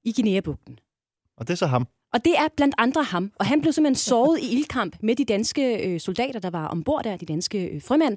i 0.05 0.12
Guinea-bugten. 0.12 0.78
og 1.38 1.47
det 1.47 1.52
er 1.52 1.57
så 1.57 1.66
ham. 1.66 1.87
Og 2.12 2.25
det 2.25 2.38
er 2.38 2.49
blandt 2.57 2.75
andre 2.78 3.02
ham. 3.02 3.33
Og 3.38 3.47
han 3.47 3.61
blev 3.61 3.73
simpelthen 3.73 3.95
såret 3.95 4.38
i 4.43 4.52
ildkamp 4.52 4.97
med 5.02 5.16
de 5.16 5.25
danske 5.25 5.87
øh, 5.87 6.00
soldater, 6.00 6.40
der 6.40 6.50
var 6.50 6.66
ombord 6.69 7.05
der, 7.05 7.16
de 7.16 7.26
danske 7.26 7.66
øh, 7.69 7.83
frømænd. 7.83 8.16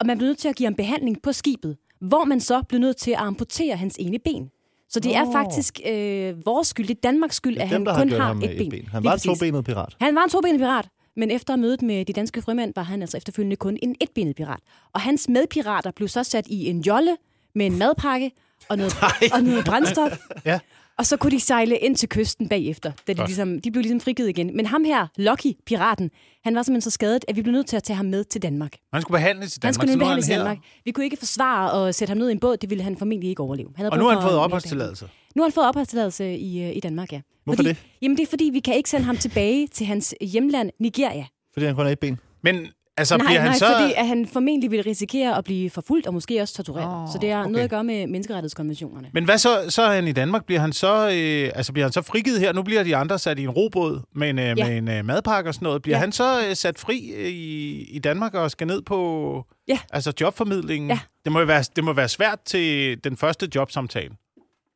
Og 0.00 0.06
man 0.06 0.18
blev 0.18 0.26
nødt 0.28 0.38
til 0.38 0.48
at 0.48 0.56
give 0.56 0.66
ham 0.66 0.74
behandling 0.74 1.22
på 1.22 1.32
skibet, 1.32 1.76
hvor 2.00 2.24
man 2.24 2.40
så 2.40 2.62
blev 2.68 2.80
nødt 2.80 2.96
til 2.96 3.10
at 3.10 3.16
amputere 3.18 3.76
hans 3.76 3.96
ene 3.98 4.18
ben. 4.18 4.50
Så 4.88 5.00
det 5.00 5.16
er 5.16 5.24
Nå. 5.24 5.32
faktisk 5.32 5.80
øh, 5.86 6.46
vores 6.46 6.68
skyld, 6.68 6.88
det 6.88 6.96
er 6.96 7.00
Danmarks 7.00 7.36
skyld, 7.36 7.54
Det 7.54 7.60
er 7.62 7.64
at 7.64 7.70
dem, 7.70 7.86
han 7.86 7.94
har 7.94 8.02
kun 8.02 8.10
har 8.12 8.26
ham 8.26 8.36
med 8.36 8.48
et 8.50 8.56
ben. 8.58 8.66
et 8.66 8.70
ben. 8.70 8.86
Han 8.88 9.04
var 9.04 9.12
en 9.12 9.18
tobenet 9.18 9.64
pirat. 9.64 9.96
Han 10.00 10.14
var 10.14 10.24
en 10.24 10.30
tobenet 10.30 10.58
pirat, 10.60 10.88
men 11.16 11.30
efter 11.30 11.56
mødet 11.56 11.82
med 11.82 12.04
de 12.04 12.12
danske 12.12 12.42
frømænd 12.42 12.72
var 12.76 12.82
han 12.82 13.02
altså 13.02 13.16
efterfølgende 13.16 13.56
kun 13.56 13.78
en 13.82 13.96
etbenet 14.00 14.36
pirat. 14.36 14.60
Og 14.92 15.00
hans 15.00 15.28
medpirater 15.28 15.90
blev 15.90 16.08
så 16.08 16.22
sat 16.22 16.46
i 16.46 16.66
en 16.66 16.80
jolle 16.80 17.16
med 17.54 17.66
en 17.66 17.78
madpakke 17.78 18.30
og 18.68 18.76
noget, 18.76 18.94
og 19.34 19.42
noget 19.42 19.64
brændstof. 19.64 20.18
Ja. 20.44 20.58
Og 20.98 21.06
så 21.06 21.16
kunne 21.16 21.30
de 21.30 21.40
sejle 21.40 21.78
ind 21.78 21.96
til 21.96 22.08
kysten 22.08 22.48
bagefter, 22.48 22.92
da 23.06 23.12
de, 23.12 23.24
ligesom, 23.26 23.60
de 23.60 23.70
blev 23.70 23.82
ligesom 23.82 24.00
frigivet 24.00 24.28
igen. 24.28 24.56
Men 24.56 24.66
ham 24.66 24.84
her, 24.84 25.06
Lucky, 25.16 25.52
piraten, 25.66 26.10
han 26.44 26.54
var 26.54 26.62
simpelthen 26.62 26.80
så 26.80 26.90
skadet, 26.90 27.24
at 27.28 27.36
vi 27.36 27.42
blev 27.42 27.52
nødt 27.52 27.66
til 27.66 27.76
at 27.76 27.82
tage 27.82 27.96
ham 27.96 28.06
med 28.06 28.24
til 28.24 28.42
Danmark. 28.42 28.72
Han 28.92 29.02
skulle 29.02 29.18
behandles 29.18 29.56
i 29.56 29.58
Danmark. 29.58 29.66
Han 29.80 29.88
skulle 29.88 29.98
behandles 29.98 30.28
i. 30.28 30.32
Danmark. 30.32 30.58
Vi 30.84 30.90
kunne 30.90 31.04
ikke 31.04 31.16
forsvare 31.16 31.70
og 31.72 31.94
sætte 31.94 32.10
ham 32.10 32.18
ned 32.18 32.28
i 32.28 32.32
en 32.32 32.40
båd, 32.40 32.56
det 32.56 32.70
ville 32.70 32.84
han 32.84 32.96
formentlig 32.96 33.30
ikke 33.30 33.42
overleve. 33.42 33.68
Han 33.76 33.84
havde 33.84 33.92
Og 33.92 33.98
nu 33.98 34.04
har 34.04 34.14
han 34.14 34.22
fået 34.22 34.38
opholdstilladelse. 34.38 35.08
Nu 35.36 35.42
har 35.42 35.48
han 35.48 35.52
fået 35.52 35.68
opholdstilladelse 35.68 36.36
i, 36.36 36.62
øh, 36.62 36.76
i 36.76 36.80
Danmark, 36.80 37.12
ja. 37.12 37.20
Hvorfor 37.44 37.56
fordi, 37.56 37.68
det? 37.68 37.76
Jamen 38.02 38.16
det 38.16 38.22
er 38.22 38.30
fordi, 38.30 38.50
vi 38.52 38.60
kan 38.60 38.74
ikke 38.74 38.90
sende 38.90 39.04
ham 39.06 39.16
tilbage 39.16 39.66
til 39.66 39.86
hans 39.86 40.14
hjemland, 40.20 40.70
Nigeria. 40.80 41.24
Fordi 41.52 41.66
han 41.66 41.74
kun 41.74 41.84
har 41.84 41.92
et 41.92 41.98
ben. 41.98 42.18
Men 42.42 42.66
altså, 42.96 43.16
nej, 43.16 43.26
bliver 43.26 43.40
han 43.40 43.50
nej, 43.50 43.58
så... 43.58 43.66
fordi 43.78 43.92
at 43.96 44.06
han 44.06 44.26
formentlig 44.26 44.70
vil 44.70 44.82
risikere 44.82 45.38
at 45.38 45.44
blive 45.44 45.70
forfulgt 45.70 46.06
og 46.06 46.14
måske 46.14 46.40
også 46.42 46.54
tortureret. 46.54 47.02
Åh, 47.08 47.12
så 47.12 47.18
det 47.20 47.30
har 47.32 47.40
okay. 47.40 47.50
noget 47.50 47.64
at 47.64 47.70
gøre 47.70 47.84
med 47.84 48.06
menneskerettighedskonventionerne. 48.06 49.10
Men 49.14 49.24
hvad 49.24 49.38
så, 49.38 49.64
så 49.68 49.82
er 49.82 49.94
han 49.94 50.08
i 50.08 50.12
Danmark? 50.12 50.44
Bliver 50.46 50.60
han 50.60 50.72
så, 50.72 51.10
øh, 51.14 51.50
altså 51.54 51.72
bliver 51.72 51.84
han 51.86 51.92
så 51.92 52.02
frigivet 52.02 52.40
her? 52.40 52.52
Nu 52.52 52.62
bliver 52.62 52.82
de 52.82 52.96
andre 52.96 53.18
sat 53.18 53.38
i 53.38 53.42
en 53.42 53.50
robåd 53.50 54.00
med 54.14 54.30
en, 54.30 54.38
øh, 54.38 54.44
Ja. 54.44 54.54
med 54.68 54.78
en 54.78 54.88
øh, 54.88 55.04
madpakke 55.04 55.50
og 55.50 55.54
sådan 55.54 55.66
noget. 55.66 55.82
Bliver 55.82 55.96
Ja. 55.96 56.00
han 56.00 56.12
så 56.12 56.46
øh, 56.48 56.56
sat 56.56 56.78
fri 56.78 57.12
øh, 57.16 57.28
i, 57.28 57.82
i 57.90 57.98
Danmark 57.98 58.34
og 58.34 58.50
skal 58.50 58.66
ned 58.66 58.82
på 58.82 59.44
Ja. 59.68 59.78
altså 59.92 60.12
jobformidlingen? 60.20 60.90
Ja. 60.90 60.98
Det, 61.24 61.32
må 61.32 61.38
jo 61.40 61.46
være, 61.46 61.64
det 61.76 61.84
må 61.84 61.92
være 61.92 62.08
svært 62.08 62.38
til 62.44 62.96
den 63.04 63.16
første 63.16 63.48
jobsamtale. 63.54 64.10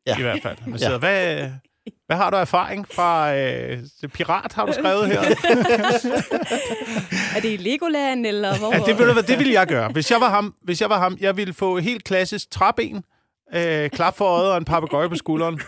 Ja. 0.06 0.18
I 0.18 0.22
hvert 0.22 0.42
fald. 0.42 0.56
Man 0.66 0.78
Ja. 0.78 0.84
sidder, 0.86 0.98
hvad, 0.98 1.50
hvad 2.06 2.16
har 2.16 2.30
du 2.30 2.36
erfaring 2.36 2.86
fra 2.94 3.34
øh, 3.36 3.78
det 4.00 4.12
pirat, 4.12 4.52
har 4.52 4.66
du 4.66 4.72
skrevet 4.72 5.06
her? 5.06 5.20
Er 7.36 7.40
det 7.40 7.52
i 7.52 7.56
Legoland, 7.56 8.26
eller 8.26 8.58
hvor? 8.58 8.72
Ja, 8.74 8.78
det, 8.78 8.98
ved 8.98 9.14
du 9.14 9.20
det 9.20 9.38
ville 9.38 9.52
jeg 9.52 9.66
gøre. 9.66 9.88
Hvis 9.88 10.10
jeg 10.10 10.20
var 10.20 10.28
ham, 10.28 10.54
hvis 10.62 10.80
jeg 10.80 10.90
var 10.90 10.98
ham 10.98 11.16
jeg 11.20 11.36
ville 11.36 11.54
få 11.54 11.78
helt 11.78 12.04
klassisk 12.04 12.50
træben, 12.50 13.04
øh, 13.54 13.90
klap 13.90 14.16
for 14.16 14.24
øjet 14.24 14.50
og 14.50 14.56
en 14.58 14.64
papegøje 14.64 15.08
på 15.08 15.16
skulderen. 15.16 15.60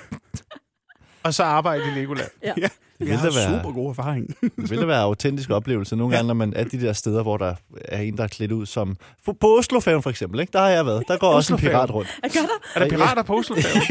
Og 1.22 1.35
så 1.35 1.42
arbejde 1.44 1.83
i 1.96 2.01
Legoland. 2.01 2.29
Ja. 2.42 2.53
Jeg 2.57 2.70
vil 3.06 3.16
har 3.16 3.30
da 3.30 3.34
være- 3.34 3.58
super 3.62 3.72
god 3.74 3.90
erfaring. 3.90 4.28
Det 4.40 4.70
vil 4.70 4.80
da 4.80 4.87
være 4.96 5.00
autentisk 5.02 5.50
oplevelse. 5.50 5.96
Nogle 5.96 6.14
gange, 6.16 6.26
når 6.28 6.34
man 6.34 6.52
er 6.56 6.64
de 6.64 6.80
der 6.80 6.92
steder, 6.92 7.22
hvor 7.22 7.37
der 7.37 7.54
er 7.84 8.00
en, 8.00 8.16
der 8.16 8.22
er 8.24 8.28
klædt 8.28 8.52
ud 8.52 8.66
som... 8.66 8.96
På 9.40 9.56
Oslofærgen 9.58 10.02
for 10.02 10.11
eksempel, 10.11 10.40
ikke? 10.40 10.50
der 10.52 10.58
har 10.61 10.68
jeg 10.68 10.87
været. 10.87 11.02
Der 11.08 11.16
går 11.18 11.28
også 11.28 11.54
en 11.54 11.61
pirat 11.61 11.90
rundt. 11.94 12.08
Gør 12.22 12.28
der? 12.40 12.80
Er 12.80 12.80
der 12.84 12.88
pirater 12.96 13.22
på 13.22 13.34
Oslofærgen? 13.38 13.82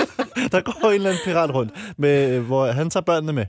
Der 0.52 0.60
går 0.60 0.88
en 0.88 0.94
eller 0.94 1.10
anden 1.10 1.22
pirat 1.24 1.54
rundt, 1.54 1.72
med, 1.98 2.38
hvor 2.40 2.66
han 2.66 2.90
tager 2.90 3.04
børnene 3.04 3.32
med. 3.32 3.46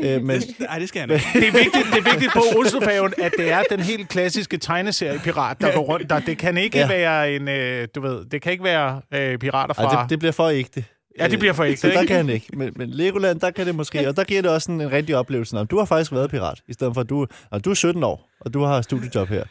Øh, 0.00 0.22
men, 0.22 0.42
Nej, 0.60 0.78
det 0.80 0.88
skal 0.88 1.00
han 1.00 1.10
ikke. 1.10 1.24
Det 1.34 1.48
er 1.48 1.52
vigtigt, 1.52 1.86
det 1.92 1.98
er 2.06 2.10
vigtigt 2.10 2.32
på 2.32 2.42
Oslofærgen, 2.58 3.12
at 3.18 3.32
det 3.38 3.52
er 3.52 3.62
den 3.70 3.80
helt 3.80 4.08
klassiske 4.08 4.56
tegneserie-pirat, 4.58 5.60
der 5.60 5.74
går 5.74 5.80
rundt 5.80 6.10
der. 6.10 6.18
Det 6.20 6.38
kan 6.38 6.56
ikke 6.56 6.78
Ja. 6.78 6.86
ja. 6.86 6.96
være 6.96 7.32
en, 7.32 7.48
øh, 7.48 7.88
du 7.94 8.00
ved, 8.00 8.24
det 8.24 8.42
kan 8.42 8.52
ikke 8.52 8.64
være 8.64 9.00
øh, 9.14 9.38
pirater 9.38 9.74
fra... 9.74 9.84
ej, 9.84 10.02
det, 10.02 10.10
det 10.10 10.18
bliver 10.18 10.32
for 10.32 10.48
ægte. 10.48 10.84
Ja, 11.18 11.28
det 11.28 11.38
bliver 11.38 11.52
for 11.52 11.64
ægte, 11.64 11.80
Så 11.80 11.88
der 11.88 12.00
ikke? 12.00 12.06
kan 12.10 12.16
han 12.16 12.28
ikke. 12.28 12.46
Men, 12.56 12.72
men 12.76 12.90
Legoland, 12.90 13.40
der 13.40 13.50
kan 13.50 13.66
det 13.66 13.74
måske. 13.74 14.08
Og 14.08 14.16
der 14.16 14.24
giver 14.24 14.42
det 14.42 14.50
også 14.50 14.72
en, 14.72 14.80
en 14.80 14.92
rigtig 14.92 15.16
oplevelse. 15.16 15.54
Nå, 15.54 15.64
du 15.64 15.78
har 15.78 15.84
faktisk 15.84 16.12
været 16.12 16.30
pirat, 16.30 16.62
i 16.68 16.72
stedet 16.72 16.94
for 16.94 17.00
at 17.00 17.08
du, 17.08 17.26
og 17.50 17.64
du 17.64 17.70
er 17.70 17.74
17 17.74 18.02
år, 18.02 18.30
og 18.40 18.54
du 18.54 18.62
har 18.62 18.82
studiejob 18.82 19.28
her. 19.28 19.44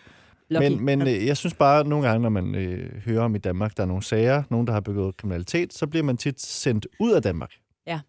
Lucky. 0.50 0.64
Men, 0.70 0.86
men 0.86 1.02
øh, 1.08 1.26
jeg 1.26 1.38
synes 1.38 1.54
bare, 1.54 1.80
at 1.80 1.88
nogle 1.88 2.08
gange, 2.08 2.22
når 2.22 2.30
man 2.30 2.56
øh, 2.56 3.02
hører 3.06 3.24
om 3.24 3.36
i 3.36 3.38
Danmark, 3.38 3.78
der 3.78 3.84
er 3.84 3.88
nogle 3.88 4.04
sager, 4.04 4.44
nogen, 4.50 4.68
der 4.68 4.74
har 4.74 4.80
begået 4.80 5.18
kriminalitet, 5.18 5.74
så 5.74 5.88
bliver 5.88 6.04
man 6.04 6.18
tit 6.18 6.42
sendt 6.42 6.88
ud 7.00 7.12
af 7.12 7.22
Danmark. 7.22 7.52
Ja. 7.88 8.00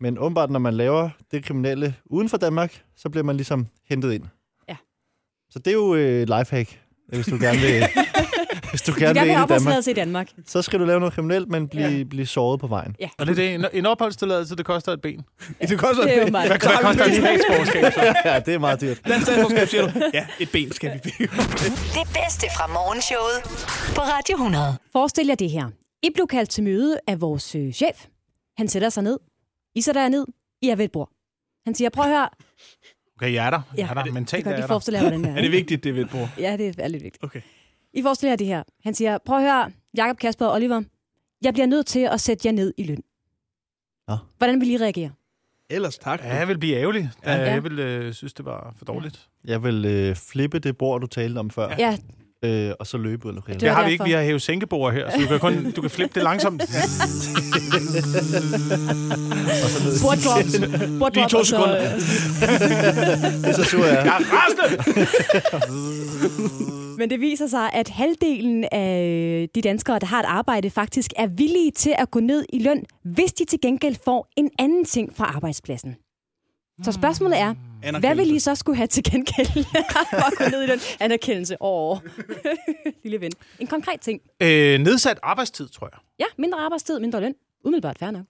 Men 0.00 0.18
åbenbart, 0.18 0.50
når 0.50 0.58
man 0.58 0.74
laver 0.74 1.10
det 1.30 1.44
kriminelle 1.44 1.94
uden 2.04 2.28
for 2.28 2.36
Danmark, 2.36 2.82
så 2.96 3.08
bliver 3.08 3.24
man 3.24 3.36
ligesom 3.36 3.66
hentet 3.88 4.12
ind. 4.12 4.24
Ja. 4.68 4.76
Så 5.50 5.58
det 5.58 5.66
er 5.66 5.74
jo 5.74 5.94
øh, 5.94 6.20
lifehack, 6.20 6.80
hvis 7.08 7.26
du 7.26 7.38
gerne 7.40 7.58
vil, 7.58 7.82
hvis 8.70 8.82
du 8.82 8.92
gerne 8.98 9.14
gerne 9.14 9.14
vil 9.14 9.20
have 9.20 9.24
ind 9.24 9.30
i 9.30 9.34
Danmark. 9.34 9.42
opholdstilladelse 9.42 9.90
i 9.90 9.94
Danmark. 9.94 10.28
Så 10.46 10.62
skal 10.62 10.80
du 10.80 10.84
lave 10.84 11.00
noget 11.00 11.14
kriminelt, 11.14 11.48
men 11.48 11.68
blive, 11.68 11.88
ja. 11.88 12.04
blive 12.04 12.26
såret 12.26 12.60
på 12.60 12.66
vejen. 12.66 12.96
Ja. 13.00 13.08
Og 13.18 13.26
det 13.26 13.32
er 13.32 13.36
det. 13.36 13.54
En, 13.54 13.64
en 13.72 13.86
opholdstilladelse, 13.86 14.56
det 14.56 14.66
koster 14.66 14.92
et 14.92 15.00
ben. 15.00 15.24
Det 15.60 15.78
koster 15.78 16.02
Det 16.02 16.16
er 16.16 16.20
et 16.20 16.24
ben. 16.26 16.32
meget. 16.32 16.48
Hvad, 16.50 16.58
hvad 16.58 16.78
koster 16.82 17.04
et 17.04 17.14
statsborgerskab 17.14 17.92
så? 17.92 18.14
ja, 18.30 18.40
det 18.40 18.54
er 18.54 18.58
meget 18.58 18.80
dyrt. 18.80 19.00
Dansk 19.08 19.22
statsborgerskab, 19.26 19.68
siger 19.68 19.82
du? 19.92 20.02
Ja, 20.14 20.26
et 20.40 20.50
ben 20.52 20.72
skal 20.72 20.94
vi 20.94 20.98
blive. 21.02 21.28
Det 21.98 22.06
bedste 22.18 22.46
fra 22.56 22.66
morgenshowet 22.66 23.38
på 23.96 24.00
Radio 24.00 24.34
100. 24.34 24.76
Forestil 24.92 25.26
jer 25.26 25.34
det 25.34 25.50
her. 25.50 25.68
I 26.02 26.08
blev 26.14 26.26
kaldt 26.26 26.50
til 26.50 26.64
møde 26.64 26.98
af 27.06 27.20
vores 27.20 27.54
øh, 27.54 27.72
chef. 27.72 28.06
Han 28.56 28.68
sætter 28.68 28.88
sig 28.88 29.02
ned. 29.02 29.18
I 29.74 29.80
sætter 29.80 30.00
jer 30.02 30.08
ned. 30.08 30.26
I 30.62 30.68
er 30.68 30.76
ved 30.76 30.84
et 30.84 30.92
bord. 30.92 31.10
Han 31.66 31.74
siger, 31.74 31.90
prøv 31.90 32.04
at 32.04 32.10
høre. 32.10 32.28
Okay, 33.16 33.32
jeg 33.34 33.46
er 33.46 33.50
der. 33.50 33.60
Ja, 33.76 33.80
Jeg 33.82 33.90
er 33.90 33.94
der. 33.94 34.02
det 34.02 34.14
Mentalt 34.14 34.44
kan 34.44 34.52
er 34.52 34.56
I 34.56 34.58
jeg 34.58 34.62
der. 34.62 34.68
forestille 34.68 35.00
hvordan 35.00 35.24
det 35.24 35.30
er. 35.30 35.36
Er 35.38 35.40
det 35.42 35.52
vigtigt, 35.52 35.84
det 35.84 35.94
ved 35.94 36.04
bord? 36.06 36.28
Ja, 36.38 36.56
det 36.56 36.74
er 36.78 36.88
lidt 36.88 37.02
vigtigt. 37.04 37.24
Okay. 37.24 37.40
I 37.98 38.02
forestiller 38.02 38.30
jer 38.32 38.36
det 38.36 38.46
her. 38.46 38.62
Han 38.84 38.94
siger, 38.94 39.18
prøv 39.26 39.36
at 39.36 39.42
høre, 39.42 39.70
Jakob, 39.96 40.18
Kasper 40.18 40.46
og 40.46 40.52
Oliver. 40.52 40.82
Jeg 41.42 41.52
bliver 41.52 41.66
nødt 41.66 41.86
til 41.86 42.00
at 42.00 42.20
sætte 42.20 42.46
jer 42.48 42.52
ned 42.52 42.74
i 42.76 42.82
løn. 42.82 43.02
Nå. 44.08 44.16
Hvordan 44.38 44.60
vil 44.60 44.70
I 44.70 44.76
reagere? 44.76 45.10
Ellers 45.70 45.98
tak. 45.98 46.20
Ja, 46.24 46.36
jeg 46.36 46.48
vil 46.48 46.58
blive 46.58 46.76
ærgerlig. 46.76 47.10
Ja. 47.24 47.34
Ja. 47.36 47.52
Jeg 47.52 47.64
vil 47.64 47.78
øh, 47.78 48.14
synes, 48.14 48.32
det 48.32 48.44
var 48.44 48.74
for 48.78 48.84
dårligt. 48.84 49.28
Jeg 49.44 49.62
vil 49.62 49.84
øh, 49.84 50.16
flippe 50.16 50.58
det 50.58 50.78
bord, 50.78 51.00
du 51.00 51.06
talte 51.06 51.38
om 51.38 51.50
før, 51.50 51.74
Ja, 51.78 51.98
øh, 52.44 52.72
og 52.80 52.86
så 52.86 52.98
løbe 52.98 53.26
ud 53.26 53.30
af 53.30 53.34
lokalet. 53.34 53.60
Det 53.60 53.70
har 53.70 53.84
vi 53.84 53.92
ikke. 53.92 54.04
Vi 54.04 54.12
har 54.12 54.22
hævet 54.22 54.42
sænkebord 54.42 54.92
her, 54.92 55.10
så 55.10 55.16
du 55.20 55.26
kan, 55.26 55.40
kun, 55.40 55.72
du 55.72 55.80
kan 55.80 55.90
flippe 55.90 56.14
det 56.14 56.22
langsomt. 56.22 56.60
borddrop. 60.02 60.44
borddrop 60.98 61.14
Lige 61.14 61.28
to 61.28 61.44
sekunder. 61.44 61.80
Det 61.80 63.48
er 63.48 63.52
så 63.52 63.64
sur, 63.64 63.84
jeg 63.84 63.94
er. 63.94 64.04
Jeg 64.04 64.14
er 64.14 64.20
rasende! 64.32 64.68
Men 66.98 67.10
det 67.10 67.20
viser 67.20 67.46
sig, 67.46 67.72
at 67.72 67.88
halvdelen 67.88 68.64
af 68.72 69.48
de 69.54 69.60
danskere, 69.62 69.98
der 69.98 70.06
har 70.06 70.20
et 70.20 70.26
arbejde, 70.26 70.70
faktisk 70.70 71.12
er 71.16 71.26
villige 71.26 71.70
til 71.70 71.94
at 71.98 72.10
gå 72.10 72.20
ned 72.20 72.44
i 72.52 72.58
løn, 72.58 72.84
hvis 73.02 73.32
de 73.32 73.44
til 73.44 73.60
gengæld 73.60 73.96
får 74.04 74.28
en 74.36 74.50
anden 74.58 74.84
ting 74.84 75.16
fra 75.16 75.24
arbejdspladsen. 75.24 75.96
Så 76.82 76.92
spørgsmålet 76.92 77.38
er, 77.38 77.54
hvad 78.00 78.14
vil 78.14 78.34
I 78.34 78.38
så 78.38 78.54
skulle 78.54 78.76
have 78.76 78.86
til 78.86 79.04
gengæld 79.04 79.46
for 80.10 80.26
at 80.26 80.32
gå 80.38 80.44
ned 80.50 80.62
i 80.62 80.66
løn? 80.66 80.78
Anerkendelse. 81.00 81.56
Åh, 81.60 81.98
lille 83.04 83.20
ven. 83.20 83.32
En 83.58 83.66
konkret 83.66 84.00
ting. 84.00 84.20
Øh, 84.42 84.78
nedsat 84.78 85.18
arbejdstid, 85.22 85.68
tror 85.68 85.88
jeg. 85.92 85.98
Ja, 86.18 86.24
mindre 86.38 86.58
arbejdstid, 86.58 87.00
mindre 87.00 87.20
løn. 87.20 87.34
Umiddelbart 87.64 87.98
fair 87.98 88.10
nok. 88.10 88.26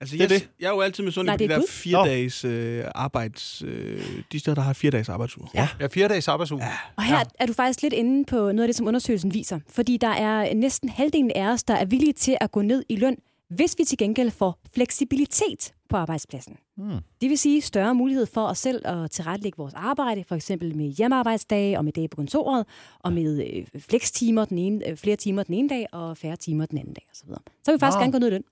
Altså, 0.00 0.16
Det 0.16 0.22
er 0.22 0.24
jeg, 0.34 0.40
det. 0.40 0.48
jeg 0.60 0.66
er 0.66 0.70
jo 0.70 0.80
altid 0.80 1.04
med 1.04 1.12
sådan 1.12 1.26
Nej, 1.26 1.36
de 1.36 1.44
er 1.44 1.48
der 1.48 1.56
Gud. 1.58 1.66
fire 1.68 1.98
Nå. 1.98 2.04
dages 2.04 2.44
øh, 2.44 2.84
arbejds... 2.94 3.62
Øh, 3.66 4.22
de 4.32 4.38
steder, 4.38 4.54
der 4.54 4.62
har 4.62 4.72
fire 4.72 4.90
dages 4.90 5.08
arbejdsuge. 5.08 5.48
Ja. 5.54 5.68
Ja, 5.80 5.86
fire 5.86 6.08
dages 6.08 6.28
arbejdsuge. 6.28 6.64
Ja. 6.64 6.72
Og 6.96 7.02
her 7.02 7.24
er 7.38 7.46
du 7.46 7.52
faktisk 7.52 7.82
lidt 7.82 7.94
inde 7.94 8.24
på 8.24 8.36
noget 8.36 8.60
af 8.60 8.68
det, 8.68 8.76
som 8.76 8.86
undersøgelsen 8.86 9.34
viser. 9.34 9.60
Fordi 9.68 9.96
der 9.96 10.08
er 10.08 10.54
næsten 10.54 10.88
halvdelen 10.88 11.30
af 11.34 11.46
os, 11.48 11.64
der 11.64 11.74
er 11.74 11.84
villige 11.84 12.12
til 12.12 12.36
at 12.40 12.52
gå 12.52 12.62
ned 12.62 12.84
i 12.88 12.96
løn, 12.96 13.16
hvis 13.50 13.74
vi 13.78 13.84
til 13.84 13.98
gengæld 13.98 14.30
får 14.30 14.58
fleksibilitet 14.74 15.72
på 15.88 15.96
arbejdspladsen. 15.96 16.56
Hmm. 16.76 16.98
Det 17.20 17.30
vil 17.30 17.38
sige 17.38 17.60
større 17.60 17.94
mulighed 17.94 18.26
for 18.26 18.46
os 18.46 18.58
selv 18.58 18.86
at 18.86 19.10
tilrettelægge 19.10 19.56
vores 19.58 19.74
arbejde, 19.74 20.24
for 20.28 20.34
eksempel 20.34 20.76
med 20.76 20.86
hjemmearbejdsdage 20.86 21.78
og 21.78 21.84
med 21.84 21.92
dage 21.92 22.08
på 22.08 22.16
kontoret, 22.16 22.66
og 23.00 23.12
med 23.12 23.46
øh, 23.74 23.80
flekstimer 23.80 24.44
den 24.44 24.58
ene, 24.58 24.88
øh, 24.88 24.96
flere 24.96 25.16
timer 25.16 25.42
den 25.42 25.54
ene 25.54 25.68
dag 25.68 25.86
og 25.92 26.16
færre 26.16 26.36
timer 26.36 26.66
den 26.66 26.78
anden 26.78 26.94
dag 26.94 27.06
osv. 27.12 27.28
Så 27.64 27.70
vil 27.70 27.74
vi 27.74 27.78
faktisk 27.80 27.96
Nå. 27.96 28.00
gerne 28.00 28.12
gå 28.12 28.18
ned 28.18 28.28
i 28.28 28.30
løn. 28.30 28.44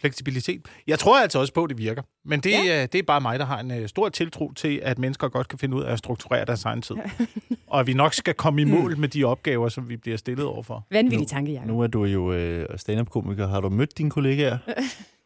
Fleksibilitet. 0.00 0.60
Jeg 0.86 0.98
tror 0.98 1.18
altså 1.18 1.38
også 1.38 1.52
på, 1.52 1.64
at 1.64 1.70
det 1.70 1.78
virker. 1.78 2.02
Men 2.24 2.40
det, 2.40 2.52
ja. 2.52 2.86
det 2.86 2.98
er 2.98 3.02
bare 3.02 3.20
mig, 3.20 3.38
der 3.38 3.44
har 3.44 3.60
en 3.60 3.70
uh, 3.70 3.86
stor 3.86 4.08
tiltro 4.08 4.52
til, 4.52 4.80
at 4.82 4.98
mennesker 4.98 5.28
godt 5.28 5.48
kan 5.48 5.58
finde 5.58 5.76
ud 5.76 5.82
af 5.82 5.92
at 5.92 5.98
strukturere 5.98 6.44
deres 6.44 6.64
egen 6.64 6.82
tid. 6.82 6.96
og 7.66 7.80
at 7.80 7.86
vi 7.86 7.92
nok 7.92 8.14
skal 8.14 8.34
komme 8.34 8.60
i 8.60 8.64
mål 8.64 8.98
med 8.98 9.08
de 9.08 9.24
opgaver, 9.24 9.68
som 9.68 9.88
vi 9.88 9.96
bliver 9.96 10.16
stillet 10.16 10.46
overfor. 10.46 10.86
Vanvittig 10.90 11.28
tanke, 11.28 11.52
Jacob. 11.52 11.68
Nu 11.68 11.80
er 11.80 11.86
du 11.86 12.04
jo 12.04 12.32
øh, 12.32 12.78
stand-up-komiker. 12.78 13.46
Har 13.48 13.60
du 13.60 13.68
mødt 13.68 13.98
dine 13.98 14.10
kollegaer? 14.10 14.58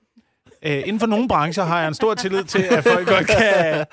Uh, 0.66 0.70
inden 0.72 1.00
for 1.00 1.06
nogle 1.06 1.28
brancher 1.28 1.64
har 1.64 1.78
jeg 1.78 1.88
en 1.88 1.94
stor 1.94 2.14
tillid 2.14 2.44
til, 2.44 2.62
at 2.62 2.84
folk 2.84 3.08
godt 3.08 3.26
kan... 3.26 3.84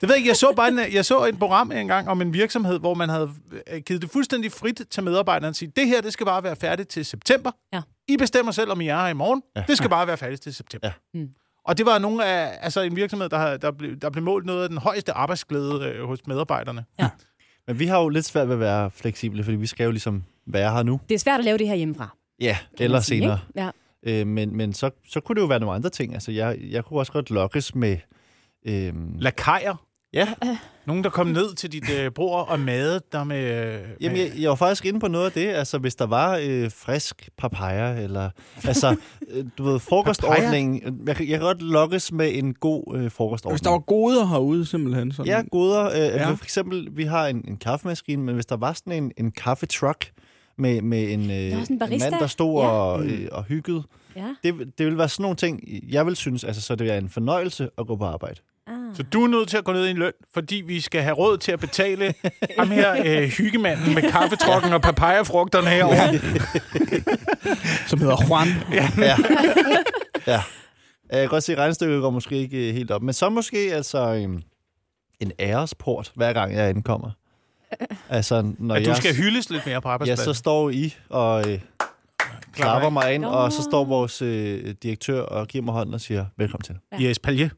Det 0.00 0.08
ved 0.08 0.16
jeg 0.16 0.26
jeg 0.26 0.36
så 0.36 0.52
bare 0.56 0.68
en, 0.68 0.80
jeg 0.92 1.04
så 1.04 1.24
et 1.24 1.38
program 1.38 1.72
engang 1.72 2.08
om 2.08 2.20
en 2.20 2.32
virksomhed, 2.32 2.78
hvor 2.78 2.94
man 2.94 3.08
havde 3.08 3.30
øh, 3.72 3.80
givet 3.80 4.02
det 4.02 4.10
fuldstændig 4.10 4.52
frit 4.52 4.82
til 4.90 5.02
medarbejderne 5.02 5.48
at 5.48 5.56
sige, 5.56 5.72
det 5.76 5.86
her, 5.86 6.00
det 6.00 6.12
skal 6.12 6.26
bare 6.26 6.42
være 6.42 6.56
færdigt 6.56 6.88
til 6.88 7.04
september. 7.04 7.50
Ja. 7.72 7.80
I 8.08 8.16
bestemmer 8.16 8.52
selv, 8.52 8.70
om 8.70 8.80
I 8.80 8.88
er 8.88 9.00
her 9.00 9.08
i 9.08 9.12
morgen. 9.12 9.42
Ja. 9.56 9.64
Det 9.68 9.76
skal 9.76 9.90
bare 9.90 10.06
være 10.06 10.16
færdigt 10.16 10.42
til 10.42 10.54
september. 10.54 10.88
Ja. 11.14 11.20
Mm. 11.20 11.28
Og 11.66 11.78
det 11.78 11.86
var 11.86 11.98
nogle 11.98 12.24
af, 12.24 12.58
altså 12.60 12.80
en 12.80 12.96
virksomhed, 12.96 13.28
der, 13.28 13.56
der, 13.56 13.70
blev, 13.70 13.96
der 13.96 14.10
blev 14.10 14.24
målt 14.24 14.46
noget 14.46 14.62
af 14.62 14.68
den 14.68 14.78
højeste 14.78 15.12
arbejdsglæde 15.12 15.84
øh, 15.84 16.06
hos 16.06 16.18
medarbejderne. 16.26 16.84
Men 17.66 17.78
vi 17.78 17.86
har 17.86 18.00
jo 18.00 18.08
lidt 18.08 18.24
svært 18.24 18.48
ved 18.48 18.54
at 18.54 18.60
være 18.60 18.90
fleksible, 18.90 19.44
fordi 19.44 19.56
vi 19.56 19.66
skal 19.66 19.84
jo 19.84 19.90
ligesom 19.90 20.24
være 20.46 20.72
her 20.72 20.82
nu. 20.82 21.00
Det 21.08 21.14
er 21.14 21.18
svært 21.18 21.38
at 21.38 21.44
lave 21.44 21.58
det 21.58 21.68
her 21.68 21.74
hjemmefra. 21.74 22.16
Ja, 22.40 22.58
eller 22.78 23.00
sige, 23.00 23.20
senere. 23.20 23.38
ikke? 23.48 23.60
Ja. 23.60 23.70
Øh, 24.06 24.26
men 24.26 24.56
men 24.56 24.72
så, 24.72 24.90
så 25.08 25.20
kunne 25.20 25.34
det 25.36 25.42
jo 25.42 25.46
være 25.46 25.60
nogle 25.60 25.74
andre 25.74 25.90
ting. 25.90 26.12
Altså, 26.14 26.32
jeg, 26.32 26.58
jeg 26.70 26.84
kunne 26.84 26.98
også 26.98 27.12
godt 27.12 27.30
lokkes 27.30 27.74
med... 27.74 27.96
Øhm, 28.66 29.12
Lakajer. 29.18 29.84
ja, 30.12 30.28
Nogen, 30.86 31.04
der 31.04 31.10
kom 31.10 31.26
ned 31.26 31.54
til 31.54 31.72
dit 31.72 31.90
øh, 31.90 32.12
bord 32.14 32.48
og 32.48 32.60
mad 32.60 33.00
der 33.12 33.24
med... 33.24 33.74
Øh, 33.74 33.88
Jamen, 34.00 34.18
jeg, 34.18 34.32
jeg 34.38 34.48
var 34.50 34.56
faktisk 34.56 34.84
inde 34.86 35.00
på 35.00 35.08
noget 35.08 35.26
af 35.26 35.32
det. 35.32 35.46
Altså, 35.46 35.78
hvis 35.78 35.94
der 35.94 36.06
var 36.06 36.40
øh, 36.42 36.70
frisk 36.70 37.28
papaya, 37.38 38.02
eller... 38.02 38.30
Altså, 38.64 38.96
øh, 39.30 39.44
du 39.58 39.64
ved, 39.64 39.78
frokostordningen. 39.80 41.02
Jeg, 41.06 41.16
kan- 41.16 41.28
jeg 41.28 41.38
kan 41.38 41.46
godt 41.46 41.62
lokkes 41.62 42.12
med 42.12 42.30
en 42.34 42.54
god 42.54 42.96
øh, 42.96 43.10
frokostordning. 43.10 43.54
Hvis 43.54 43.60
der 43.60 43.70
var 43.70 43.78
goder 43.78 44.26
herude, 44.26 44.66
simpelthen. 44.66 45.12
Sådan. 45.12 45.26
Ja, 45.32 45.42
goder. 45.52 45.84
Øh, 45.84 45.92
Ja. 45.96 46.06
ja. 46.06 46.30
For 46.30 46.44
eksempel, 46.44 46.88
vi 46.92 47.04
har 47.04 47.26
en, 47.26 47.44
en 47.48 47.56
kaffemaskine, 47.56 48.22
men 48.22 48.34
hvis 48.34 48.46
der 48.46 48.56
var 48.56 48.72
sådan 48.72 48.92
en, 49.04 49.12
en 49.16 49.32
kaffetruck 49.32 50.10
med, 50.58 50.82
med 50.82 51.12
en, 51.12 51.30
øh, 51.30 51.36
en 51.36 51.54
en 51.54 51.78
mand, 51.78 52.14
der 52.20 52.26
stod 52.26 52.62
Ja. 52.62 52.68
og, 52.68 53.04
øh, 53.06 53.28
og 53.32 53.44
hyggede, 53.44 53.82
ja. 54.16 54.34
det, 54.44 54.54
det 54.78 54.86
ville 54.86 54.98
være 54.98 55.08
sådan 55.08 55.22
nogle 55.22 55.36
ting, 55.36 55.60
jeg 55.92 56.06
vil 56.06 56.16
synes, 56.16 56.44
altså, 56.44 56.62
så 56.62 56.74
det 56.74 56.90
er 56.92 56.98
en 56.98 57.08
fornøjelse 57.10 57.68
at 57.78 57.86
gå 57.86 57.96
på 57.96 58.04
arbejde. 58.04 58.40
Ah. 58.66 58.74
Så 58.96 59.02
du 59.02 59.24
er 59.24 59.28
nødt 59.28 59.48
til 59.48 59.56
at 59.56 59.64
gå 59.64 59.72
ned 59.72 59.86
i 59.86 59.90
en 59.90 59.96
løn, 59.96 60.12
fordi 60.34 60.62
vi 60.66 60.80
skal 60.80 61.02
have 61.02 61.14
råd 61.14 61.38
til 61.38 61.52
at 61.52 61.60
betale 61.60 62.14
ham 62.58 62.70
her 62.70 63.02
øh, 63.06 63.28
hyggemanden 63.28 63.94
med 63.94 64.02
kaffetrokken 64.02 64.72
og 64.72 64.82
papayafrugterne 64.82 65.68
herovre. 65.68 66.18
Som 67.88 67.98
hedder 67.98 68.16
Juan. 68.28 68.48
Ja. 68.72 68.90
ja. 70.26 70.42
Jeg 71.12 71.20
kan 71.20 71.28
godt 71.28 71.44
se, 71.44 71.52
at 71.52 71.58
regnestykket 71.58 72.00
går 72.00 72.10
måske 72.10 72.36
ikke 72.36 72.72
helt 72.72 72.90
op. 72.90 73.02
Men 73.02 73.12
så 73.12 73.28
måske 73.30 73.58
altså 73.58 74.14
øhm, 74.14 74.42
en 75.20 75.32
æresport, 75.40 76.12
hver 76.14 76.32
gang 76.32 76.54
jeg 76.54 76.68
ankommer. 76.68 77.10
Altså, 78.08 78.52
når 78.58 78.74
At 78.74 78.84
du 78.84 78.88
jeg, 78.90 78.96
skal 78.96 79.14
hyldes 79.14 79.50
lidt 79.50 79.66
mere 79.66 79.80
på 79.80 79.88
Ja, 79.88 79.92
arbejdspladsen. 79.92 80.24
så 80.24 80.32
står 80.38 80.70
I 80.70 80.94
og 81.08 81.50
øh, 81.52 81.60
klapper 82.52 82.90
mig 82.90 83.14
ind, 83.14 83.24
og 83.24 83.52
så 83.52 83.62
står 83.62 83.84
vores 83.84 84.22
øh, 84.22 84.74
direktør 84.82 85.20
og 85.22 85.48
giver 85.48 85.64
mig 85.64 85.74
hånden 85.74 85.94
og 85.94 86.00
siger, 86.00 86.26
velkommen 86.36 86.62
til. 86.62 86.76
I 86.98 87.06
espalier. 87.10 87.48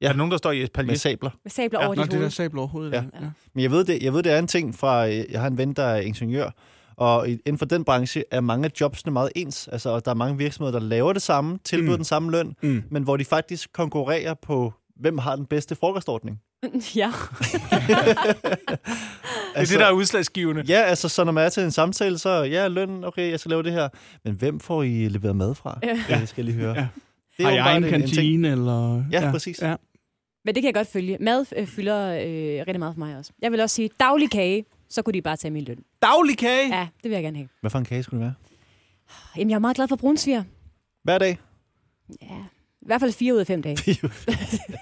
Ja. 0.00 0.06
Er 0.06 0.12
der 0.12 0.16
nogen, 0.18 0.30
der 0.30 0.36
står 0.38 0.50
i 0.50 0.62
espalier? 0.62 0.90
Med 0.90 0.96
sabler. 0.96 1.30
Med 1.44 1.50
sabler 1.50 1.80
Ja, 1.80 1.86
over 1.86 1.94
Nå, 1.96 2.02
dit 2.02 2.10
det 2.10 2.16
der 2.16 2.18
hoved. 2.24 2.30
sabler 2.30 2.60
overhovedet. 2.60 2.92
Ja. 2.92 3.02
ja. 3.20 3.26
Men 3.54 3.62
jeg 3.62 3.70
ved, 3.70 3.84
det, 3.84 4.02
jeg 4.02 4.12
ved, 4.14 4.22
det 4.22 4.32
er 4.32 4.38
en 4.38 4.46
ting 4.46 4.74
fra, 4.74 5.08
øh, 5.08 5.24
jeg 5.30 5.40
har 5.40 5.46
en 5.48 5.58
ven, 5.58 5.72
der 5.72 5.82
er 5.82 6.00
ingeniør, 6.00 6.50
og 6.96 7.28
inden 7.28 7.58
for 7.58 7.64
den 7.64 7.84
branche 7.84 8.24
er 8.30 8.40
mange 8.40 8.64
af 8.64 8.70
jobsene 8.80 9.12
meget 9.12 9.30
ens. 9.36 9.68
Altså, 9.72 9.90
og 9.90 10.04
der 10.04 10.10
er 10.10 10.14
mange 10.14 10.38
virksomheder, 10.38 10.78
der 10.78 10.86
laver 10.86 11.12
det 11.12 11.22
samme, 11.22 11.58
tilbyder 11.64 11.90
mm. 11.92 11.96
den 11.98 12.04
samme 12.04 12.30
løn, 12.30 12.54
Mm. 12.62 12.82
men 12.90 13.02
hvor 13.02 13.16
de 13.16 13.24
faktisk 13.24 13.72
konkurrerer 13.72 14.34
på, 14.34 14.72
hvem 14.96 15.18
har 15.18 15.36
den 15.36 15.46
bedste 15.46 15.74
frokostordning. 15.74 16.40
ja. 16.96 17.12
Det 19.54 19.62
er 19.62 19.64
det, 19.66 19.78
der 19.78 19.86
er 19.86 19.92
udslagsgivende. 19.92 20.62
Ja, 20.68 20.80
altså, 20.82 21.08
så 21.08 21.24
når 21.24 21.32
man 21.32 21.44
er 21.44 21.48
til 21.48 21.62
en 21.62 21.70
samtale, 21.70 22.18
så 22.18 22.30
ja, 22.42 22.68
løn, 22.68 23.04
okay, 23.04 23.30
jeg 23.30 23.40
skal 23.40 23.50
lave 23.50 23.62
det 23.62 23.72
her. 23.72 23.88
Men 24.24 24.34
hvem 24.34 24.60
får 24.60 24.82
I 24.82 25.08
leveret 25.08 25.36
mad 25.36 25.54
fra? 25.54 25.78
Ja. 25.82 25.98
Ja. 26.08 26.20
Det 26.20 26.28
skal 26.28 26.44
jeg 26.44 26.54
lige 26.54 26.64
høre. 26.64 26.74
Ja. 26.74 26.88
Det 27.36 27.44
Har 27.44 27.52
I 27.52 27.56
egen 27.56 27.82
kantine, 27.82 28.50
eller... 28.50 29.04
Ja, 29.12 29.30
præcis. 29.30 29.62
Ja. 29.62 29.76
Men 30.44 30.54
det 30.54 30.62
kan 30.62 30.66
jeg 30.66 30.74
godt 30.74 30.88
følge. 30.88 31.16
Mad 31.20 31.46
øh, 31.56 31.66
fylder 31.66 32.12
øh, 32.12 32.20
rigtig 32.66 32.78
meget 32.78 32.94
for 32.94 32.98
mig 32.98 33.16
også. 33.16 33.32
Jeg 33.42 33.52
vil 33.52 33.60
også 33.60 33.76
sige, 33.76 33.90
daglig 34.00 34.30
kage, 34.30 34.64
så 34.88 35.02
kunne 35.02 35.14
de 35.14 35.22
bare 35.22 35.36
tage 35.36 35.52
min 35.52 35.64
løn. 35.64 35.78
Daglig 36.02 36.38
kage! 36.38 36.76
Ja, 36.76 36.88
det 37.02 37.10
vil 37.10 37.12
jeg 37.12 37.22
gerne 37.22 37.36
have. 37.36 37.48
Hvad 37.60 37.70
for 37.70 37.78
en 37.78 37.84
kage 37.84 38.02
skulle 38.02 38.20
det 38.20 38.24
være? 38.24 38.34
Jamen, 39.36 39.50
jeg 39.50 39.54
er 39.56 39.60
meget 39.60 39.76
glad 39.76 39.88
for 39.88 39.96
brunsviger. 39.96 40.42
Hver 41.04 41.18
dag? 41.18 41.38
Ja. 42.22 42.36
I 42.82 42.86
hvert 42.86 43.00
fald 43.00 43.12
fire 43.12 43.34
ud 43.34 43.38
af 43.38 43.46
fem 43.46 43.62
dage. 43.62 43.76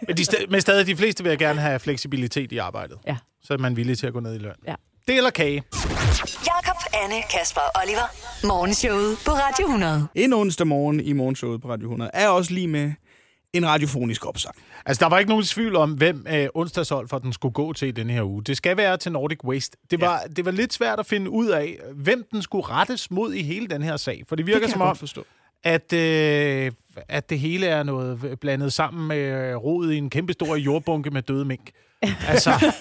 Men, 0.09 0.17
de, 0.17 0.23
sta- 0.23 0.47
men 0.51 0.61
stadig, 0.61 0.87
de 0.87 0.97
fleste 0.97 1.23
vil 1.23 1.31
jeg 1.31 1.39
gerne 1.39 1.61
have 1.61 1.79
fleksibilitet 1.79 2.53
i 2.53 2.59
arbejdet. 2.59 2.99
Ja. 3.07 3.17
Så 3.43 3.53
er 3.55 3.59
man 3.59 3.77
villig 3.77 3.99
til 3.99 4.07
at 4.07 4.13
gå 4.13 4.21
ned 4.21 4.35
i 4.35 4.39
løn. 4.39 4.53
Ja. 4.67 4.75
Det 5.09 5.17
eller 5.17 5.31
kage. 5.31 5.63
Jakob, 6.47 6.77
Anne, 7.05 7.23
Kasper 7.31 7.61
og 7.61 7.81
Oliver. 7.83 8.09
Morgenshowet 8.47 9.17
på 9.27 9.31
Radio 9.31 9.67
100. 9.67 10.09
En 10.15 10.33
onsdag 10.33 10.67
morgen 10.67 11.01
i 11.01 11.13
morgenshowet 11.13 11.63
på 11.63 11.69
Radio 11.69 11.87
100 11.87 12.11
er 12.15 12.29
også 12.29 12.53
lige 12.55 12.69
med 12.69 12.93
en 13.53 13.67
radiofonisk 13.67 14.27
opsang. 14.27 14.55
Altså, 14.87 15.05
der 15.05 15.11
var 15.11 15.19
ikke 15.19 15.29
nogen 15.29 15.45
tvivl 15.45 15.77
om, 15.77 15.93
hvem 15.93 16.27
øh, 16.31 16.49
onsdagshold 16.55 17.09
for 17.09 17.19
den 17.19 17.33
skulle 17.33 17.53
gå 17.53 17.73
til 17.73 17.89
i 17.89 17.91
denne 17.91 18.13
her 18.13 18.23
uge. 18.23 18.45
Det 18.45 18.57
skal 18.57 18.77
være 18.77 18.97
til 18.97 19.13
Nordic 19.13 19.45
Waste. 19.45 19.77
Det 19.91 20.01
var, 20.01 20.13
ja. 20.23 20.29
det 20.37 20.45
var 20.45 20.51
lidt 20.51 20.73
svært 20.73 20.99
at 21.01 21.07
finde 21.07 21.31
ud 21.31 21.47
af, 21.49 21.79
hvem 21.95 22.25
den 22.33 22.43
skulle 22.43 22.67
rettes 22.67 23.11
mod 23.11 23.33
i 23.33 23.43
hele 23.43 23.67
den 23.67 23.83
her 23.83 23.97
sag. 23.97 24.23
For 24.29 24.37
det 24.37 24.47
virker 24.47 24.59
det 24.61 24.69
kan 24.69 24.73
som 24.73 24.83
om, 24.83 24.97
forstå. 24.97 25.25
At, 25.64 25.92
øh, 25.92 26.73
at 27.09 27.31
det 27.31 27.38
hele 27.38 27.66
er 27.66 27.83
noget 27.83 28.38
blandet 28.40 28.73
sammen 28.73 29.09
med 29.09 29.18
øh, 29.18 29.57
rod 29.57 29.90
i 29.90 29.97
en 29.97 30.11
kæmpe 30.11 30.33
stor 30.33 30.57
jordbunke 30.57 31.11
med 31.11 31.23
døde 31.23 31.44
mink. 31.44 31.71
Altså, 32.29 32.73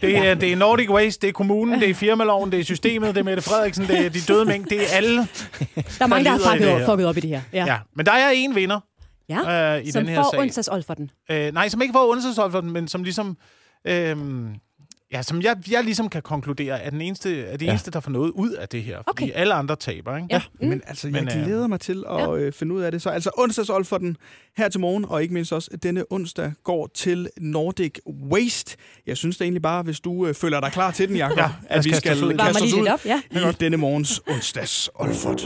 det 0.00 0.16
er, 0.16 0.34
det 0.34 0.52
er 0.52 0.56
Nordic 0.56 0.90
Waste, 0.90 1.20
det 1.22 1.28
er 1.28 1.32
kommunen, 1.32 1.80
det 1.80 1.90
er 1.90 1.94
firmaloven, 1.94 2.52
det 2.52 2.60
er 2.60 2.64
systemet, 2.64 3.14
det 3.14 3.20
er 3.20 3.24
Mette 3.24 3.42
Frederiksen, 3.42 3.86
det 3.86 4.06
er 4.06 4.08
de 4.10 4.20
døde 4.20 4.44
mink, 4.44 4.70
det 4.70 4.82
er 4.82 4.86
alle. 4.96 5.16
Der 5.16 5.24
er 6.00 6.06
mange, 6.06 6.24
der 6.24 6.30
har 6.30 6.54
i 6.54 6.58
det 6.58 6.68
fucket, 6.68 6.86
fucket 6.86 7.06
op 7.06 7.16
i 7.16 7.20
det 7.20 7.30
her. 7.30 7.40
Ja. 7.52 7.64
Ja. 7.66 7.78
Men 7.96 8.06
der 8.06 8.12
er 8.12 8.30
en 8.30 8.54
vinder 8.54 8.80
ja. 9.28 9.76
øh, 9.76 9.84
i 9.84 9.90
Som 9.90 10.04
den 10.04 10.14
her 10.14 10.22
får 10.22 10.30
sag. 10.30 10.40
onsdags 10.40 10.86
for 10.86 10.94
den. 10.94 11.10
Øh, 11.30 11.52
nej, 11.54 11.68
som 11.68 11.82
ikke 11.82 11.92
får 11.92 12.10
onsdagshold 12.12 12.52
for 12.52 12.60
den, 12.60 12.70
men 12.70 12.88
som 12.88 13.02
ligesom... 13.02 13.36
Øh, 13.84 14.16
ja, 15.12 15.22
som 15.22 15.42
jeg, 15.42 15.56
jeg 15.70 15.84
ligesom 15.84 16.08
kan 16.08 16.22
konkludere, 16.22 16.80
er 16.82 16.90
den 16.90 17.00
eneste, 17.00 17.44
er 17.44 17.56
det 17.56 17.66
Ja. 17.66 17.70
eneste, 17.70 17.90
der 17.90 18.00
får 18.00 18.10
noget 18.10 18.30
ud 18.30 18.50
af 18.50 18.68
det 18.68 18.82
her. 18.82 18.96
Fordi 18.96 19.24
Okay. 19.24 19.30
alle 19.34 19.54
andre 19.54 19.76
taber, 19.76 20.16
ikke? 20.16 20.28
Ja. 20.30 20.42
Mm. 20.60 20.68
Men 20.68 20.82
altså, 20.86 21.08
jeg 21.08 21.24
Men, 21.24 21.38
øh, 21.38 21.44
glæder 21.44 21.66
mig 21.66 21.80
til 21.80 22.04
at 22.10 22.34
øh, 22.38 22.52
finde 22.52 22.74
ud 22.74 22.80
af 22.82 22.92
det. 22.92 23.02
Så 23.02 23.10
altså 23.10 23.30
onsdagsol 23.38 23.84
for 23.84 23.98
den 23.98 24.16
her 24.56 24.68
til 24.68 24.80
morgen, 24.80 25.04
og 25.08 25.22
ikke 25.22 25.34
mindst 25.34 25.52
også 25.52 25.70
denne 25.82 26.04
onsdag 26.12 26.52
går 26.64 26.90
til 26.94 27.28
Nordic 27.40 27.92
Waste. 28.32 28.76
Jeg 29.06 29.16
synes 29.16 29.36
da 29.38 29.44
egentlig 29.44 29.62
bare, 29.62 29.82
hvis 29.82 30.00
du 30.00 30.26
øh, 30.26 30.34
føler 30.34 30.60
dig 30.60 30.72
klar 30.72 30.90
til 30.90 31.08
den, 31.08 31.16
Jacob, 31.16 31.38
Ja, 31.38 31.48
at 31.68 31.84
vi 31.84 31.90
kaste 31.90 32.00
skal 32.00 32.12
os 32.16 32.22
ud. 32.22 32.34
Kaste 32.34 32.62
os 32.62 32.72
ud 32.74 32.86
op, 32.86 33.06
ja. 33.06 33.20
i 33.32 33.52
denne 33.60 33.76
morgens 33.76 34.20
onsdags 34.28 34.90
Olfert. 34.94 35.44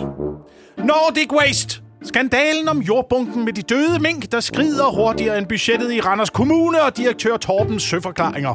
Nordic 0.78 1.32
Waste! 1.32 1.83
Skandalen 2.04 2.68
om 2.68 2.78
jordbunken 2.78 3.44
med 3.44 3.52
de 3.52 3.62
døde 3.62 3.98
mink, 3.98 4.32
der 4.32 4.40
skrider 4.40 4.84
hurtigere 4.84 5.38
end 5.38 5.46
budgettet 5.46 5.92
i 5.92 6.00
Randers 6.00 6.30
Kommune 6.30 6.82
og 6.82 6.96
direktør 6.96 7.36
Torbens 7.36 7.82
søforklaringer. 7.82 8.54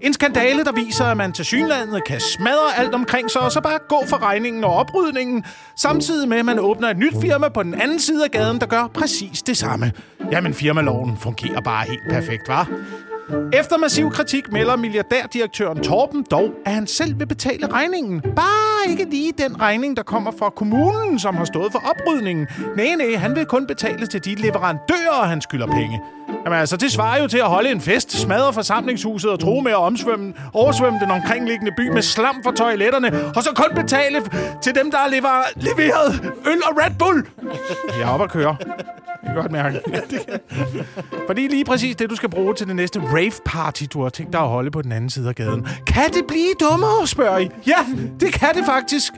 En 0.00 0.12
skandale, 0.12 0.64
der 0.64 0.72
viser, 0.72 1.04
at 1.04 1.16
man 1.16 1.32
til 1.32 1.44
synlandet 1.44 2.04
kan 2.06 2.20
smadre 2.20 2.78
alt 2.78 2.94
omkring 2.94 3.30
sig 3.30 3.40
og 3.40 3.52
så 3.52 3.60
bare 3.60 3.78
gå 3.88 4.02
for 4.06 4.22
regningen 4.22 4.64
og 4.64 4.74
oprydningen, 4.74 5.44
samtidig 5.76 6.28
med, 6.28 6.38
at 6.38 6.44
man 6.44 6.58
åbner 6.58 6.88
et 6.88 6.98
nyt 6.98 7.14
firma 7.20 7.48
på 7.48 7.62
den 7.62 7.74
anden 7.74 8.00
side 8.00 8.24
af 8.24 8.30
gaden, 8.30 8.60
der 8.60 8.66
gør 8.66 8.86
præcis 8.94 9.42
det 9.42 9.56
samme. 9.56 9.92
Jamen, 10.32 10.54
firmaloven 10.54 11.16
fungerer 11.20 11.60
bare 11.60 11.86
helt 11.86 12.02
perfekt, 12.10 12.48
var. 12.48 12.68
Efter 13.52 13.76
massiv 13.78 14.10
kritik 14.10 14.52
melder 14.52 14.76
milliardærdirektøren 14.76 15.82
Torben 15.82 16.26
dog, 16.30 16.50
at 16.66 16.72
han 16.72 16.86
selv 16.86 17.18
vil 17.18 17.26
betale 17.26 17.66
regningen. 17.66 18.20
Bare 18.20 18.90
ikke 18.90 19.04
lige 19.10 19.32
den 19.38 19.60
regning, 19.60 19.96
der 19.96 20.02
kommer 20.02 20.30
fra 20.38 20.50
kommunen, 20.50 21.18
som 21.18 21.36
har 21.36 21.44
stået 21.44 21.72
for 21.72 21.78
oprydningen. 21.90 22.46
Nej, 22.76 22.94
nej, 22.98 23.14
han 23.16 23.36
vil 23.36 23.46
kun 23.46 23.66
betale 23.66 24.06
til 24.06 24.24
de 24.24 24.34
leverandører, 24.34 25.22
han 25.26 25.40
skylder 25.40 25.66
penge. 25.66 26.00
Jamen 26.44 26.58
altså, 26.58 26.76
det 26.76 26.92
svarer 26.92 27.20
jo 27.22 27.28
til 27.28 27.38
at 27.38 27.44
holde 27.46 27.70
en 27.70 27.80
fest, 27.80 28.12
smadre 28.12 28.52
forsamlingshuset 28.52 29.30
og 29.30 29.40
tro 29.40 29.60
med 29.60 29.70
at 29.72 29.76
omsvømme, 29.76 30.34
oversvømme 30.52 30.98
den 31.00 31.10
omkringliggende 31.10 31.72
by 31.76 31.88
med 31.88 32.02
slam 32.02 32.40
fra 32.44 32.52
toiletterne, 32.52 33.32
og 33.36 33.42
så 33.42 33.50
kun 33.54 33.82
betale 33.82 34.22
til 34.62 34.74
dem, 34.74 34.90
der 34.90 34.98
har 34.98 35.08
lever- 35.08 35.52
leveret 35.56 36.32
øl 36.46 36.60
og 36.70 36.76
Red 36.84 36.90
Bull. 36.98 37.26
Jeg 37.98 38.02
er 38.08 38.12
oppe 38.12 38.24
at 38.24 38.30
køre. 38.30 38.56
Det 39.20 39.26
kan 39.26 39.34
godt 39.34 39.52
mærke. 39.52 39.80
Fordi 41.26 41.48
lige 41.48 41.64
præcis 41.64 41.96
det, 41.96 42.10
du 42.10 42.16
skal 42.16 42.28
bruge 42.28 42.54
til 42.54 42.66
det 42.66 42.76
næste 42.76 43.00
rave-party, 43.00 43.84
du 43.92 44.02
har 44.02 44.08
tænkt 44.10 44.32
dig 44.32 44.40
at 44.40 44.48
holde 44.48 44.70
på 44.70 44.82
den 44.82 44.92
anden 44.92 45.10
side 45.10 45.28
af 45.28 45.34
gaden. 45.34 45.66
Kan 45.86 46.10
det 46.12 46.24
blive 46.28 46.54
dummere, 46.60 47.06
spørger 47.06 47.38
I? 47.38 47.50
Ja, 47.66 47.86
det 48.20 48.32
kan 48.32 48.48
det 48.54 48.64
faktisk. 48.66 49.12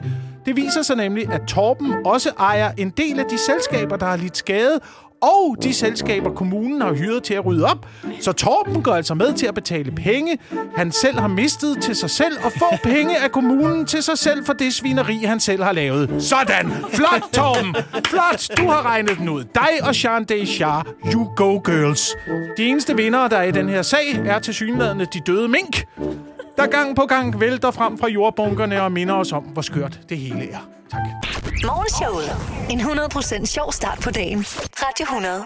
Det 0.45 0.55
viser 0.55 0.81
sig 0.81 0.95
nemlig, 0.95 1.29
at 1.33 1.41
Torben 1.47 1.93
også 2.05 2.31
ejer 2.39 2.71
en 2.77 2.89
del 2.89 3.19
af 3.19 3.25
de 3.25 3.37
selskaber, 3.37 3.97
der 3.97 4.05
har 4.05 4.15
lidt 4.15 4.37
skade, 4.37 4.79
og 5.23 5.57
de 5.63 5.73
selskaber, 5.73 6.29
kommunen 6.29 6.81
har 6.81 6.93
hyret 6.93 7.23
til 7.23 7.33
at 7.33 7.45
rydde 7.45 7.65
op. 7.65 7.85
Så 8.21 8.31
Torben 8.31 8.83
går 8.83 8.93
altså 8.93 9.13
med 9.13 9.33
til 9.33 9.45
at 9.45 9.55
betale 9.55 9.91
penge, 9.91 10.37
han 10.75 10.91
selv 10.91 11.19
har 11.19 11.27
mistet 11.27 11.77
til 11.81 11.95
sig 11.95 12.09
selv, 12.09 12.37
og 12.43 12.51
får 12.59 12.79
penge 12.83 13.23
af 13.23 13.31
kommunen 13.31 13.85
til 13.85 14.03
sig 14.03 14.17
selv 14.17 14.45
for 14.45 14.53
det 14.53 14.73
svineri, 14.73 15.23
han 15.23 15.39
selv 15.39 15.63
har 15.63 15.71
lavet. 15.71 16.23
Sådan! 16.23 16.71
Flot, 16.89 17.23
Torben! 17.33 17.75
Flot! 18.05 18.57
Du 18.57 18.69
har 18.69 18.85
regnet 18.85 19.17
den 19.17 19.29
ud. 19.29 19.43
Dig 19.43 19.87
og 19.87 20.03
Jean 20.03 20.23
Deschar, 20.23 20.87
you 21.13 21.33
go 21.35 21.61
girls. 21.65 22.15
De 22.57 22.65
eneste 22.65 22.95
vinder, 22.95 23.27
der 23.27 23.37
er 23.37 23.43
i 23.43 23.51
den 23.51 23.69
her 23.69 23.81
sag, 23.81 24.21
er 24.25 24.39
til 24.39 24.53
synlædende 24.53 25.05
de 25.05 25.19
døde 25.19 25.47
mink, 25.47 25.85
der 26.57 26.67
gang 26.67 26.95
på 26.95 27.01
gang 27.01 27.39
vælter 27.39 27.71
frem 27.71 27.97
fra 27.97 28.07
jordbunkerne 28.07 28.81
og 28.81 28.91
minder 28.91 29.13
os 29.13 29.31
om, 29.31 29.43
hvor 29.43 29.61
skørt 29.61 29.99
det 30.09 30.17
hele 30.17 30.51
er. 30.51 30.57
Tak. 30.93 31.63
Morgenshowet. 31.65 32.29
En 32.69 32.79
100% 32.79 33.45
sjov 33.45 33.71
start 33.71 34.03
på 34.03 34.11
dagen. 34.11 34.45
Radio 34.79 35.05
100. 35.05 35.45